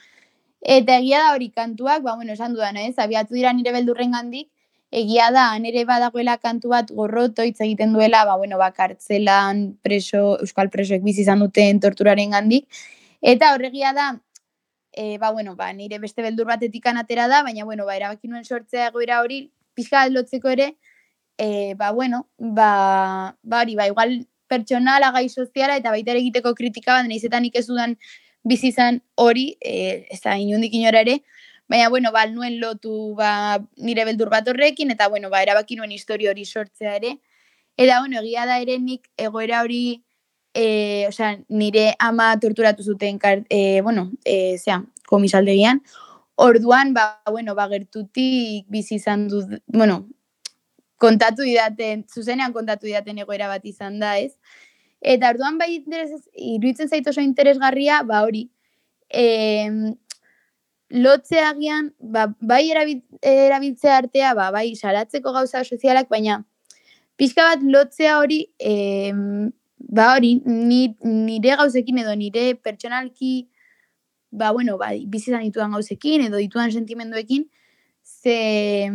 Eta 0.64 0.96
egia 0.96 1.18
da 1.20 1.32
hori 1.34 1.50
kantuak, 1.52 2.02
ba, 2.02 2.14
bueno, 2.16 2.32
esan 2.32 2.54
dudan, 2.54 2.78
ez, 2.80 2.94
abiatu 2.98 3.36
dira 3.36 3.52
nire 3.52 3.72
beldurren 3.74 4.14
gandik, 4.16 4.48
egia 4.90 5.26
da, 5.34 5.50
nire 5.60 5.82
badagoela 5.84 6.38
kantu 6.40 6.70
bat 6.72 6.88
gorroto 6.88 7.44
hitz 7.44 7.58
egiten 7.60 7.92
duela, 7.92 8.22
ba, 8.24 8.38
bueno, 8.40 8.56
ba, 8.56 8.70
kartzelan 8.72 9.64
preso, 9.84 10.38
euskal 10.40 10.70
presoek 10.72 11.04
bizi 11.04 11.20
izan 11.26 11.44
duten 11.44 11.82
torturaren 11.84 12.32
gandik. 12.32 12.64
Eta 13.20 13.52
horregia 13.52 13.92
da, 13.92 14.08
e, 14.96 15.18
ba, 15.18 15.32
bueno, 15.36 15.54
ba, 15.54 15.68
nire 15.76 15.98
beste 16.00 16.24
beldur 16.24 16.48
batetik 16.48 16.86
atera 16.86 17.28
da, 17.28 17.42
baina, 17.42 17.64
bueno, 17.64 17.84
ba, 17.84 17.96
erabaki 17.96 18.28
nuen 18.28 18.44
sortzea 18.44 18.88
egoera 18.88 19.20
hori, 19.20 19.50
pixka 19.74 20.08
lotzeko 20.08 20.48
ere, 20.48 20.76
e, 21.36 21.74
ba, 21.74 21.92
bueno, 21.92 22.28
ba, 22.38 23.36
ba, 23.42 23.60
hori, 23.60 23.76
ba, 23.76 23.86
igual 23.86 24.24
pertsonala, 24.48 25.10
gai 25.12 25.28
soziala, 25.28 25.76
eta 25.76 25.90
baita 25.90 26.16
egiteko 26.16 26.54
kritika 26.54 26.94
bat, 26.94 27.08
nahizetan 27.08 27.42
nik 27.42 27.56
ez 27.56 27.68
bizi 28.44 28.68
izan 28.68 29.00
hori, 29.16 29.56
e, 29.60 30.06
ez 30.12 30.20
da, 30.22 30.36
inundik 30.38 30.74
inora 30.76 31.00
ere, 31.00 31.20
baina, 31.68 31.88
bueno, 31.88 32.12
ba, 32.12 32.26
nuen 32.28 32.60
lotu 32.60 33.14
ba, 33.16 33.58
nire 33.76 34.04
beldur 34.04 34.30
bat 34.30 34.48
horrekin, 34.48 34.92
eta, 34.92 35.08
bueno, 35.08 35.30
ba, 35.32 35.42
erabaki 35.42 35.76
nuen 35.76 35.92
histori 35.92 36.28
hori 36.28 36.44
sortzea 36.44 36.96
ere, 37.00 37.16
eta, 37.76 38.00
bueno, 38.00 38.20
egia 38.20 38.46
da 38.46 38.60
ere 38.62 38.78
nik 38.78 39.08
egoera 39.16 39.62
hori, 39.64 40.02
e, 40.54 41.06
osea, 41.08 41.38
nire 41.48 41.94
ama 41.98 42.34
torturatu 42.40 42.84
zuten, 42.84 43.18
kar, 43.18 43.42
e, 43.48 43.80
bueno, 43.80 44.10
e, 44.24 44.58
zea, 44.58 44.82
komisaldegian, 45.08 45.82
orduan, 46.36 46.92
ba, 46.94 47.22
bueno, 47.30 47.54
ba, 47.54 47.68
gertutik 47.72 48.68
bizi 48.68 49.00
izan 49.00 49.26
du, 49.28 49.42
bueno, 49.66 50.04
kontatu 51.00 51.42
didaten, 51.42 52.04
zuzenean 52.12 52.52
kontatu 52.52 52.86
didaten 52.86 53.18
egoera 53.24 53.48
bat 53.48 53.64
izan 53.66 53.98
da, 54.00 54.18
ez? 54.18 54.36
Eta 55.04 55.28
orduan 55.34 55.58
bai 55.60 55.74
interes, 55.76 56.22
iruditzen 56.32 56.88
zait 56.88 57.06
oso 57.10 57.20
interesgarria, 57.20 58.00
ba 58.08 58.22
hori, 58.24 58.46
e, 59.12 59.24
lotzeagian, 60.88 61.90
ba, 62.00 62.30
bai 62.40 62.62
erabiltzea 62.72 63.98
artea, 63.98 64.32
ba, 64.38 64.48
bai 64.54 64.70
saratzeko 64.80 65.34
gauza 65.36 65.60
sozialak, 65.64 66.08
baina 66.08 66.38
pixka 67.20 67.44
bat 67.50 67.66
lotzea 67.76 68.16
hori, 68.22 68.40
e, 68.56 69.12
ba 69.76 70.14
hori, 70.14 70.38
nire 70.46 71.58
gauzekin 71.60 72.00
edo 72.00 72.16
nire 72.16 72.54
pertsonalki, 72.56 73.34
ba, 74.32 74.52
bueno, 74.56 74.78
ba, 74.80 74.94
bizizan 75.06 75.44
ditudan 75.44 75.76
gauzekin 75.76 76.24
edo 76.30 76.40
ditudan 76.40 76.72
sentimenduekin, 76.72 77.44
ze, 78.02 78.90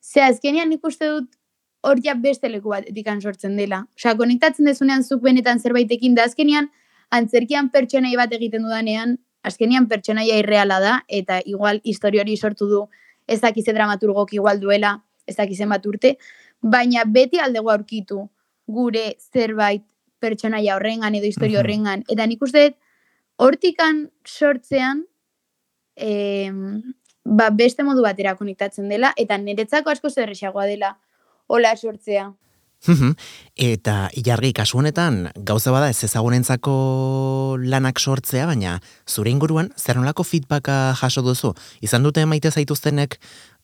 ze 0.00 0.28
azkenean 0.28 0.68
nik 0.68 0.84
uste 0.84 1.08
dut 1.08 1.39
hor 1.82 2.00
ja 2.04 2.14
beste 2.14 2.48
leku 2.48 2.70
bat 2.74 2.86
etikan 2.88 3.20
sortzen 3.20 3.56
dela. 3.56 3.84
Osa, 3.96 4.14
konektatzen 4.16 4.68
dezunean 4.68 5.04
zuk 5.04 5.22
benetan 5.24 5.60
zerbaitekin, 5.60 6.14
da 6.14 6.26
azkenean 6.28 6.68
antzerkian 7.10 7.70
pertsonai 7.70 8.14
bat 8.18 8.32
egiten 8.36 8.66
dudanean, 8.66 9.16
azkenean 9.42 9.88
pertsonaia 9.88 10.38
irreala 10.42 10.80
da, 10.80 10.96
eta 11.08 11.40
igual 11.48 11.80
histori 11.84 12.20
hori 12.20 12.36
sortu 12.36 12.68
du 12.68 12.82
ez 13.30 13.40
dakize 13.40 13.72
dramaturgok 13.72 14.34
igual 14.34 14.60
duela, 14.60 14.98
ez 15.26 15.36
dakizen 15.36 15.70
bat 15.70 15.84
urte, 15.86 16.16
baina 16.60 17.04
beti 17.06 17.40
aldego 17.40 17.70
aurkitu 17.72 18.26
gure 18.70 19.14
zerbait 19.32 19.84
pertsonaia 20.20 20.76
horrengan 20.76 21.14
edo 21.16 21.28
histori 21.28 21.56
horrengan. 21.56 22.04
Eta 22.12 22.26
nik 22.28 22.42
uste 22.44 22.74
hortikan 23.40 24.08
sortzean, 24.26 25.06
eh, 25.96 26.50
ba, 27.24 27.48
beste 27.50 27.86
modu 27.86 28.02
batera 28.04 28.34
konektatzen 28.36 28.90
dela, 28.92 29.14
eta 29.16 29.38
niretzako 29.38 29.94
asko 29.94 30.10
zerrexagoa 30.10 30.66
dela 30.68 30.98
hola 31.50 31.74
sortzea. 31.76 32.30
Eta 33.60 33.94
ilargi 34.16 34.54
kasu 34.56 34.78
honetan 34.80 35.26
gauza 35.48 35.72
bada 35.74 35.90
ez 35.92 35.98
ezagunentzako 36.06 36.74
lanak 37.60 38.00
sortzea, 38.00 38.46
baina 38.48 38.78
zure 39.06 39.32
inguruan 39.34 39.68
zer 39.76 39.98
nolako 40.00 40.24
feedbacka 40.24 40.94
jaso 41.02 41.22
duzu? 41.26 41.52
Izan 41.84 42.06
dute 42.06 42.24
maite 42.24 42.50
zaituztenek 42.50 43.18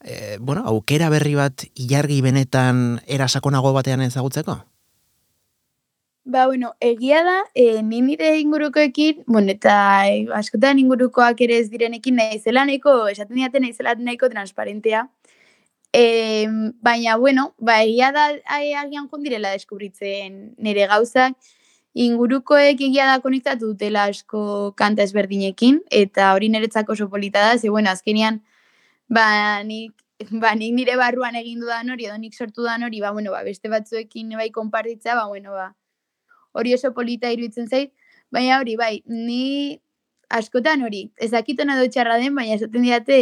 e, 0.04 0.36
bueno, 0.38 0.66
aukera 0.66 1.08
berri 1.08 1.36
bat 1.38 1.64
ilargi 1.74 2.20
benetan 2.26 3.00
erasakonago 3.06 3.72
batean 3.78 4.04
ezagutzeko? 4.04 4.60
Ba, 6.26 6.48
bueno, 6.50 6.72
egia 6.82 7.20
da, 7.22 7.36
e, 7.54 7.82
ni 7.86 8.00
nire 8.02 8.32
ingurukoekin, 8.40 9.22
bueno, 9.30 9.52
eta 9.54 9.76
e, 10.10 10.24
askotan 10.34 10.80
ingurukoak 10.82 11.40
ere 11.46 11.60
ez 11.62 11.68
direnekin 11.70 12.18
nahi 12.18 12.40
zela 12.42 12.64
nahiko, 12.66 12.96
esaten 13.12 13.38
diaten 13.38 13.62
nahi 13.62 13.72
zela 13.72 13.94
nahiko 13.94 14.28
transparentea, 14.32 15.04
E, 15.98 16.46
baina, 16.82 17.16
bueno, 17.16 17.54
ba, 17.56 17.78
egia 17.82 18.10
da 18.12 18.26
agian 18.52 19.06
jondirela 19.08 19.54
deskubritzen 19.54 20.34
nire 20.60 20.84
gauzak, 20.90 21.36
ingurukoek 21.96 22.82
egia 22.84 23.06
da 23.08 23.22
konektatu 23.24 23.70
dutela 23.70 24.02
asko 24.10 24.42
kanta 24.76 25.06
ezberdinekin, 25.06 25.78
eta 26.00 26.34
hori 26.34 26.50
niretzako 26.52 26.92
oso 26.92 27.06
polita 27.14 27.40
da, 27.46 27.54
ze, 27.56 27.70
bueno, 27.72 27.88
azkenian, 27.88 28.42
ba, 29.08 29.24
nik, 29.64 29.94
ba, 30.42 30.50
nik 30.60 30.74
nire 30.76 30.98
barruan 31.00 31.38
egin 31.40 31.64
dudan 31.64 31.88
hori, 31.94 32.10
edo 32.10 32.18
nik 32.20 32.36
sortu 32.36 32.60
dudan 32.66 32.84
hori, 32.84 33.00
ba, 33.00 33.14
bueno, 33.16 33.32
ba, 33.32 33.40
beste 33.46 33.72
batzuekin 33.72 34.36
bai 34.36 34.50
konpartitza, 34.52 35.16
ba, 35.16 35.24
bueno, 35.32 35.56
ba, 35.56 35.70
hori 36.52 36.74
oso 36.76 36.92
polita 36.92 37.32
iruditzen 37.32 37.72
zait, 37.72 37.94
baina 38.28 38.60
hori, 38.60 38.76
bai, 38.76 39.00
ni 39.08 39.80
askotan 40.28 40.84
hori, 40.84 41.06
ezakitona 41.16 41.80
edo 41.80 41.88
txarra 41.88 42.20
den, 42.20 42.36
baina 42.36 42.60
esaten 42.60 42.84
diate, 42.84 43.18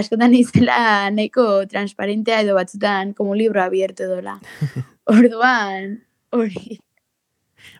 askotan 0.00 0.34
izela 0.42 1.10
nahiko 1.10 1.66
transparentea 1.70 2.42
edo 2.44 2.56
batzutan 2.58 3.12
como 3.14 3.34
libro 3.34 3.62
abierto 3.62 4.08
dola. 4.08 4.40
Orduan, 5.16 6.02
hori. 6.30 6.80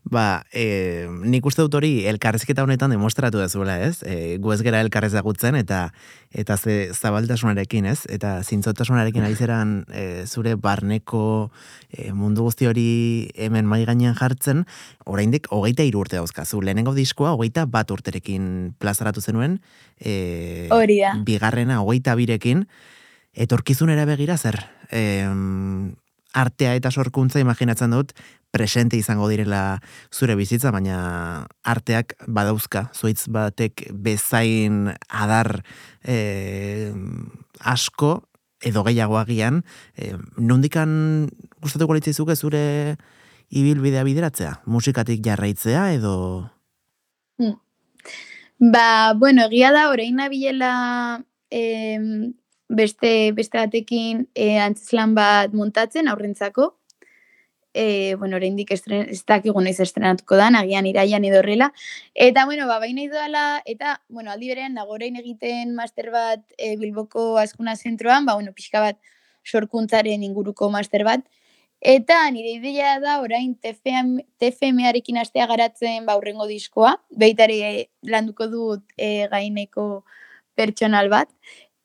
Ba, 0.04 0.44
e, 0.52 1.06
nik 1.08 1.46
uste 1.48 1.64
dut 1.64 1.74
hori 1.78 2.04
elkarrezketa 2.10 2.64
honetan 2.64 2.92
demostratu 2.92 3.40
da 3.40 3.48
zuela, 3.48 3.78
ez? 3.80 4.02
E, 4.04 4.36
gu 4.42 4.52
ez 4.52 4.60
gera 4.64 4.82
elkarrez 4.84 5.12
dagutzen 5.14 5.56
eta 5.56 5.86
eta 6.34 6.56
ze 6.56 6.90
zabaltasunarekin, 6.92 7.86
ez? 7.86 8.04
Eta 8.10 8.36
zintzotasunarekin 8.42 9.24
ari 9.24 9.36
zeran 9.36 9.74
e, 9.88 10.26
zure 10.26 10.56
barneko 10.60 11.50
e, 11.90 12.12
mundu 12.12 12.44
guzti 12.44 12.68
hori 12.68 12.88
hemen 13.34 13.66
mai 13.70 13.84
gainean 13.88 14.16
jartzen, 14.18 14.64
oraindik 15.04 15.48
hogeita 15.50 15.86
hiru 15.86 16.04
urte 16.04 16.18
dauzkazu. 16.20 16.60
Lehenengo 16.60 16.94
diskoa 16.94 17.32
hogeita 17.38 17.64
bat 17.66 17.90
urterekin 17.90 18.74
plazaratu 18.78 19.24
zenuen, 19.24 19.60
e, 19.98 20.68
hori 20.74 21.00
da. 21.00 21.14
Bigarrena 21.24 21.80
hogeita 21.82 22.16
birekin, 22.18 22.66
etorkizunera 23.34 24.04
begira 24.04 24.36
zer? 24.36 24.60
E, 24.90 25.00
artea 26.34 26.74
eta 26.74 26.90
sorkuntza 26.90 27.40
imaginatzen 27.40 27.94
dut 27.94 28.12
presente 28.54 28.98
izango 28.98 29.26
direla 29.30 29.80
zure 30.14 30.36
bizitza, 30.38 30.70
baina 30.70 31.46
arteak 31.66 32.14
badauzka, 32.26 32.88
zoitz 32.94 33.26
batek 33.32 33.88
bezain 33.90 34.92
adar 35.08 35.64
e, 36.06 36.92
asko 37.58 38.20
edo 38.64 38.84
gehiago 38.86 39.18
agian, 39.18 39.62
e, 39.98 40.14
nondikan 40.38 41.28
gustatuko 41.60 41.98
litzizuke 41.98 42.36
zure 42.36 42.62
ibilbidea 43.50 44.04
bideratzea? 44.06 44.60
Musikatik 44.66 45.22
jarraitzea 45.24 45.90
edo... 45.98 46.14
Hmm. 47.38 47.58
Ba, 48.58 49.14
bueno, 49.18 49.48
egia 49.50 49.72
da, 49.74 49.88
orain 49.90 50.14
nabilela 50.16 50.72
eh, 51.50 51.98
beste 52.68 53.32
beste 53.32 53.58
batekin 53.58 54.26
e, 54.34 54.58
antzeslan 54.58 55.14
bat 55.14 55.52
montatzen 55.52 56.08
aurrentzako. 56.08 56.74
E, 57.74 58.14
bueno, 58.14 58.36
oraindik 58.36 58.70
estren 58.70 59.08
ez 59.10 59.24
dakigu 59.26 59.60
naiz 59.60 59.80
estrenatuko 59.82 60.36
da, 60.38 60.46
agian 60.60 60.86
iraian 60.86 61.24
edo 61.26 61.40
horrela. 61.40 61.72
Eta 62.14 62.44
bueno, 62.46 62.68
ba 62.70 62.78
baina 62.78 63.02
idala 63.02 63.62
eta 63.66 64.00
bueno, 64.08 64.30
aldi 64.30 64.52
berean 64.52 64.74
nagorein 64.74 65.16
egiten 65.16 65.74
master 65.74 66.12
bat 66.14 66.44
e, 66.56 66.76
Bilboko 66.76 67.36
Askuna 67.38 67.74
zentroan, 67.76 68.26
ba 68.26 68.34
bueno, 68.34 68.52
pixka 68.54 68.80
bat 68.80 69.00
sorkuntzaren 69.44 70.22
inguruko 70.22 70.70
master 70.70 71.04
bat. 71.04 71.26
Eta 71.84 72.30
nire 72.32 72.54
ideia 72.56 72.94
da 73.00 73.18
orain 73.20 73.56
TFM, 73.60 74.22
TFM-arekin 74.40 75.18
astea 75.20 75.44
garatzen 75.50 76.06
ba 76.06 76.14
urrengo 76.16 76.46
diskoa, 76.48 76.94
beitare 77.10 77.90
landuko 78.08 78.46
dut 78.48 78.94
e, 78.96 79.26
gaineko 79.28 80.04
pertsonal 80.56 81.10
bat. 81.12 81.28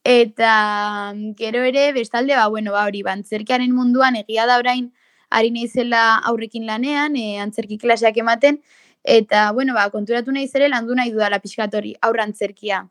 Eta 0.10 1.14
mm, 1.14 1.36
gero 1.38 1.62
ere, 1.62 1.94
bestalde, 1.94 2.34
ba, 2.36 2.48
bueno, 2.48 2.72
ba, 2.74 2.86
hori, 2.90 3.04
bantzerkiaren 3.06 3.74
munduan 3.78 4.16
egia 4.18 4.48
da 4.50 4.56
orain, 4.58 4.88
ari 5.30 5.52
naizela 5.54 6.02
aurrekin 6.32 6.66
lanean, 6.66 7.14
e, 7.16 7.38
antzerki 7.44 7.78
klaseak 7.78 8.18
ematen, 8.18 8.58
eta, 9.04 9.52
bueno, 9.54 9.76
ba, 9.78 9.86
konturatu 9.94 10.34
nahi 10.34 10.48
zere, 10.50 10.70
landu 10.74 10.98
nahi 10.98 11.14
dudala 11.14 11.38
pixkatori, 11.44 11.94
aurra 12.02 12.26
antzerkia. 12.26 12.88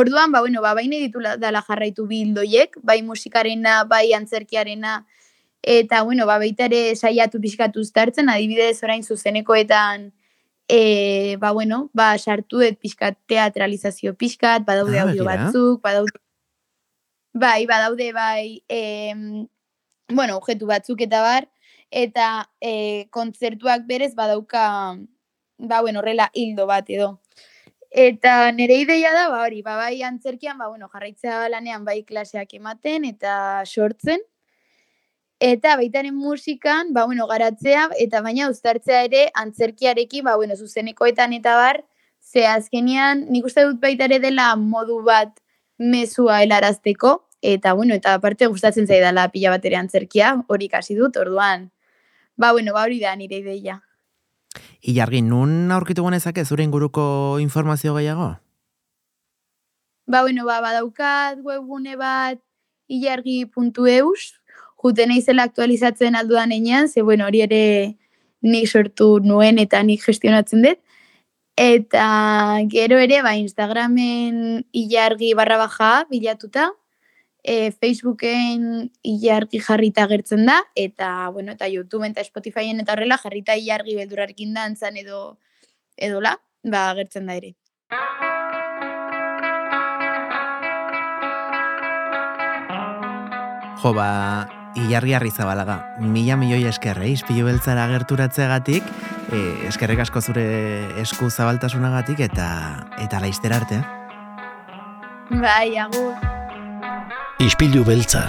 Orduan, 0.00 0.30
ba, 0.30 0.44
bueno, 0.46 0.62
ba, 0.62 0.76
baina 0.78 1.02
ditu 1.02 1.26
dala 1.42 1.62
jarraitu 1.66 2.06
bildoiek, 2.06 2.78
bai 2.86 3.00
musikarena, 3.02 3.82
bai 3.90 4.12
antzerkiarena, 4.14 5.00
eta, 5.60 6.04
bueno, 6.06 6.28
ba, 6.30 6.38
baita 6.38 6.70
ere 6.70 6.94
saiatu 6.94 7.42
pixkatu 7.42 7.82
uztartzen, 7.82 8.30
adibidez 8.30 8.78
orain 8.86 9.02
zuzenekoetan, 9.02 10.12
e, 10.68 11.34
ba, 11.42 11.50
bueno, 11.50 11.88
ba, 11.92 12.12
sartu 12.16 12.62
et 12.62 12.78
pixkat 12.78 13.18
teatralizazio 13.26 14.14
pixkat, 14.14 14.62
badaude 14.62 15.00
ah, 15.00 15.08
audio 15.08 15.26
batzuk, 15.26 15.82
badaude, 15.82 16.20
bai, 17.34 17.66
badaude, 17.66 18.12
bai, 18.12 18.64
e, 18.68 19.14
bueno, 20.08 20.36
objetu 20.38 20.66
batzuk 20.66 21.02
eta 21.02 21.20
bar, 21.20 21.48
eta 21.90 22.48
e, 22.60 23.06
kontzertuak 23.10 23.86
berez 23.86 24.14
badauka, 24.14 24.96
ba, 25.58 25.80
bueno, 25.82 26.00
horrela 26.00 26.30
hildo 26.32 26.66
bat 26.66 26.88
edo. 26.90 27.20
Eta 27.90 28.50
nire 28.52 28.78
ideia 28.82 29.12
da, 29.14 29.28
ba, 29.30 29.42
hori, 29.46 29.62
ba, 29.62 29.76
bai 29.76 30.02
antzerkian, 30.02 30.58
ba, 30.58 30.68
bueno, 30.68 30.88
jarraitzea 30.88 31.48
lanean 31.50 31.84
bai 31.84 32.02
klaseak 32.04 32.54
ematen 32.54 33.04
eta 33.10 33.34
sortzen. 33.66 34.22
Eta 35.42 35.76
baitaren 35.76 36.14
musikan, 36.14 36.92
ba, 36.94 37.04
bueno, 37.06 37.26
garatzea, 37.26 37.88
eta 37.98 38.22
baina 38.22 38.48
uztartzea 38.50 39.02
ere 39.10 39.28
antzerkiarekin, 39.34 40.24
ba, 40.24 40.36
bueno, 40.36 40.56
zuzenekoetan 40.56 41.34
eta 41.34 41.56
bar, 41.58 41.84
ze 42.22 42.46
azkenian, 42.46 43.26
nik 43.30 43.46
uste 43.50 43.66
dut 43.66 43.80
baita 43.82 44.06
ere 44.08 44.18
dela 44.22 44.54
modu 44.56 45.02
bat 45.04 45.34
mezua 45.84 46.42
helarazteko, 46.42 47.16
eta, 47.44 47.74
bueno, 47.74 47.94
eta 47.94 48.14
aparte 48.14 48.48
gustatzen 48.48 48.86
zaidala 48.88 49.28
pila 49.32 49.52
bat 49.52 49.64
ere 49.68 49.76
antzerkia, 49.76 50.34
hori 50.48 50.68
kasi 50.72 50.96
dut, 50.96 51.16
orduan, 51.20 51.70
ba, 52.36 52.52
bueno, 52.52 52.72
ba, 52.72 52.86
hori 52.88 53.00
da 53.02 53.14
nire 53.16 53.42
ideia. 53.42 53.82
Ilargi, 54.80 55.20
nun 55.24 55.72
aurkitu 55.74 56.04
genezake 56.06 56.44
zure 56.44 56.64
inguruko 56.64 57.38
informazio 57.42 57.94
gehiago? 57.96 58.34
Ba, 60.06 60.22
bueno, 60.22 60.44
ba, 60.44 60.60
badaukat 60.64 61.40
webgune 61.44 61.96
bat 62.00 62.40
ilargi.eus, 62.88 64.34
juten 64.84 65.12
eizela 65.14 65.46
aktualizatzen 65.48 66.16
alduan 66.16 66.52
enean, 66.52 66.88
ze, 66.88 67.02
bueno, 67.02 67.26
hori 67.26 67.40
ere 67.44 67.64
nik 68.44 68.68
sortu 68.68 69.18
nuen 69.24 69.58
eta 69.58 69.82
nik 69.82 70.04
gestionatzen 70.04 70.64
dut. 70.64 70.80
Eta 71.56 72.58
gero 72.66 72.98
ere, 72.98 73.20
ba, 73.22 73.36
Instagramen 73.38 74.64
ilargi 74.72 75.34
barra 75.38 75.56
baja 75.56 76.04
bilatuta, 76.10 76.72
e, 77.44 77.70
Facebooken 77.70 78.90
ilargi 79.06 79.60
jarrita 79.62 80.08
gertzen 80.10 80.46
da, 80.46 80.58
eta, 80.74 81.28
bueno, 81.30 81.52
eta 81.52 81.68
YouTube 81.70 82.08
eta 82.08 82.24
Spotifyen 82.24 82.82
eta 82.82 82.96
horrela 82.96 83.20
jarrita 83.22 83.54
ilargi 83.54 83.94
beldurarkin 84.00 84.54
dantzan 84.54 84.98
edo 84.98 85.38
edola, 85.96 86.40
ba, 86.64 86.88
gertzen 86.98 87.30
da 87.30 87.38
ere. 87.38 87.54
Jo, 93.78 93.92
ba, 93.92 94.63
ilargi 94.74 95.14
harri 95.14 95.30
zabalaga, 95.30 95.96
mila 96.00 96.36
milioi 96.36 96.64
eskerre, 96.68 97.06
eh, 97.06 97.14
izpilu 97.14 97.46
beltzara 97.46 97.86
gerturatzeagatik, 97.92 98.84
e, 99.32 99.68
eskerrek 99.68 100.00
asko 100.04 100.20
zure 100.20 100.44
esku 101.00 101.30
zabaltasunagatik, 101.30 102.20
eta 102.20 102.86
eta 102.98 103.20
laizter 103.20 103.52
arte. 103.52 103.80
Bai, 105.30 105.76
agur. 105.78 106.14
Ispilu 107.38 107.84
beltza, 107.84 108.28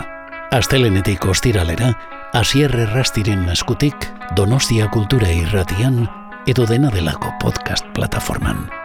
astelenetik 0.52 1.26
ostiralera, 1.26 1.93
asierre 2.34 2.86
rastiren 2.93 3.48
eskutik, 3.50 4.10
donostia 4.36 4.89
kultura 4.89 5.30
irratian, 5.32 6.06
edo 6.48 6.66
dena 6.66 6.89
delako 6.93 7.34
podcast 7.41 7.86
plataforman. 7.93 8.85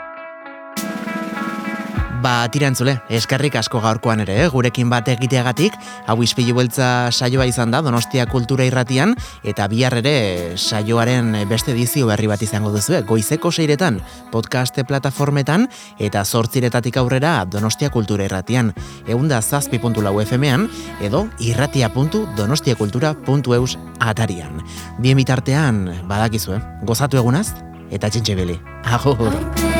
Ba, 2.20 2.44
tirantzule, 2.52 2.98
eskerrik 3.08 3.54
asko 3.56 3.80
gaurkoan 3.80 4.20
ere, 4.20 4.34
eh? 4.42 4.48
gurekin 4.52 4.90
bat 4.92 5.06
egiteagatik, 5.08 5.72
hau 6.04 6.20
izpilu 6.20 6.52
beltza 6.58 7.08
saioa 7.08 7.46
izan 7.48 7.72
da, 7.72 7.80
Donostia 7.80 8.26
Kultura 8.28 8.60
Irratian, 8.68 9.16
eta 9.40 9.64
bihar 9.72 9.96
ere 10.02 10.52
saioaren 10.60 11.32
beste 11.48 11.72
edizio 11.72 12.04
berri 12.10 12.28
bat 12.28 12.42
izango 12.44 12.68
duzu, 12.74 13.00
goizeko 13.08 13.48
seiretan, 13.50 14.02
podcast 14.34 14.76
plataformetan, 14.84 15.64
eta 15.96 16.20
zortziretatik 16.26 16.96
aurrera 17.00 17.46
Donostia 17.48 17.88
Kultura 17.88 18.28
Irratian. 18.28 18.74
Egun 19.08 19.32
da 19.32 19.40
zazpi.lau 19.40 20.20
FM-an, 20.20 20.68
edo 21.00 21.32
irratia.donostiakultura.eus 21.40 23.80
atarian. 24.12 24.60
Bien 25.00 25.16
bitartean, 25.16 26.04
badakizu, 26.10 26.52
eh? 26.58 26.60
gozatu 26.84 27.16
egunaz, 27.16 27.54
eta 27.88 28.12
txintxe 28.12 28.36
bili. 28.36 28.60
Agur! 28.84 29.79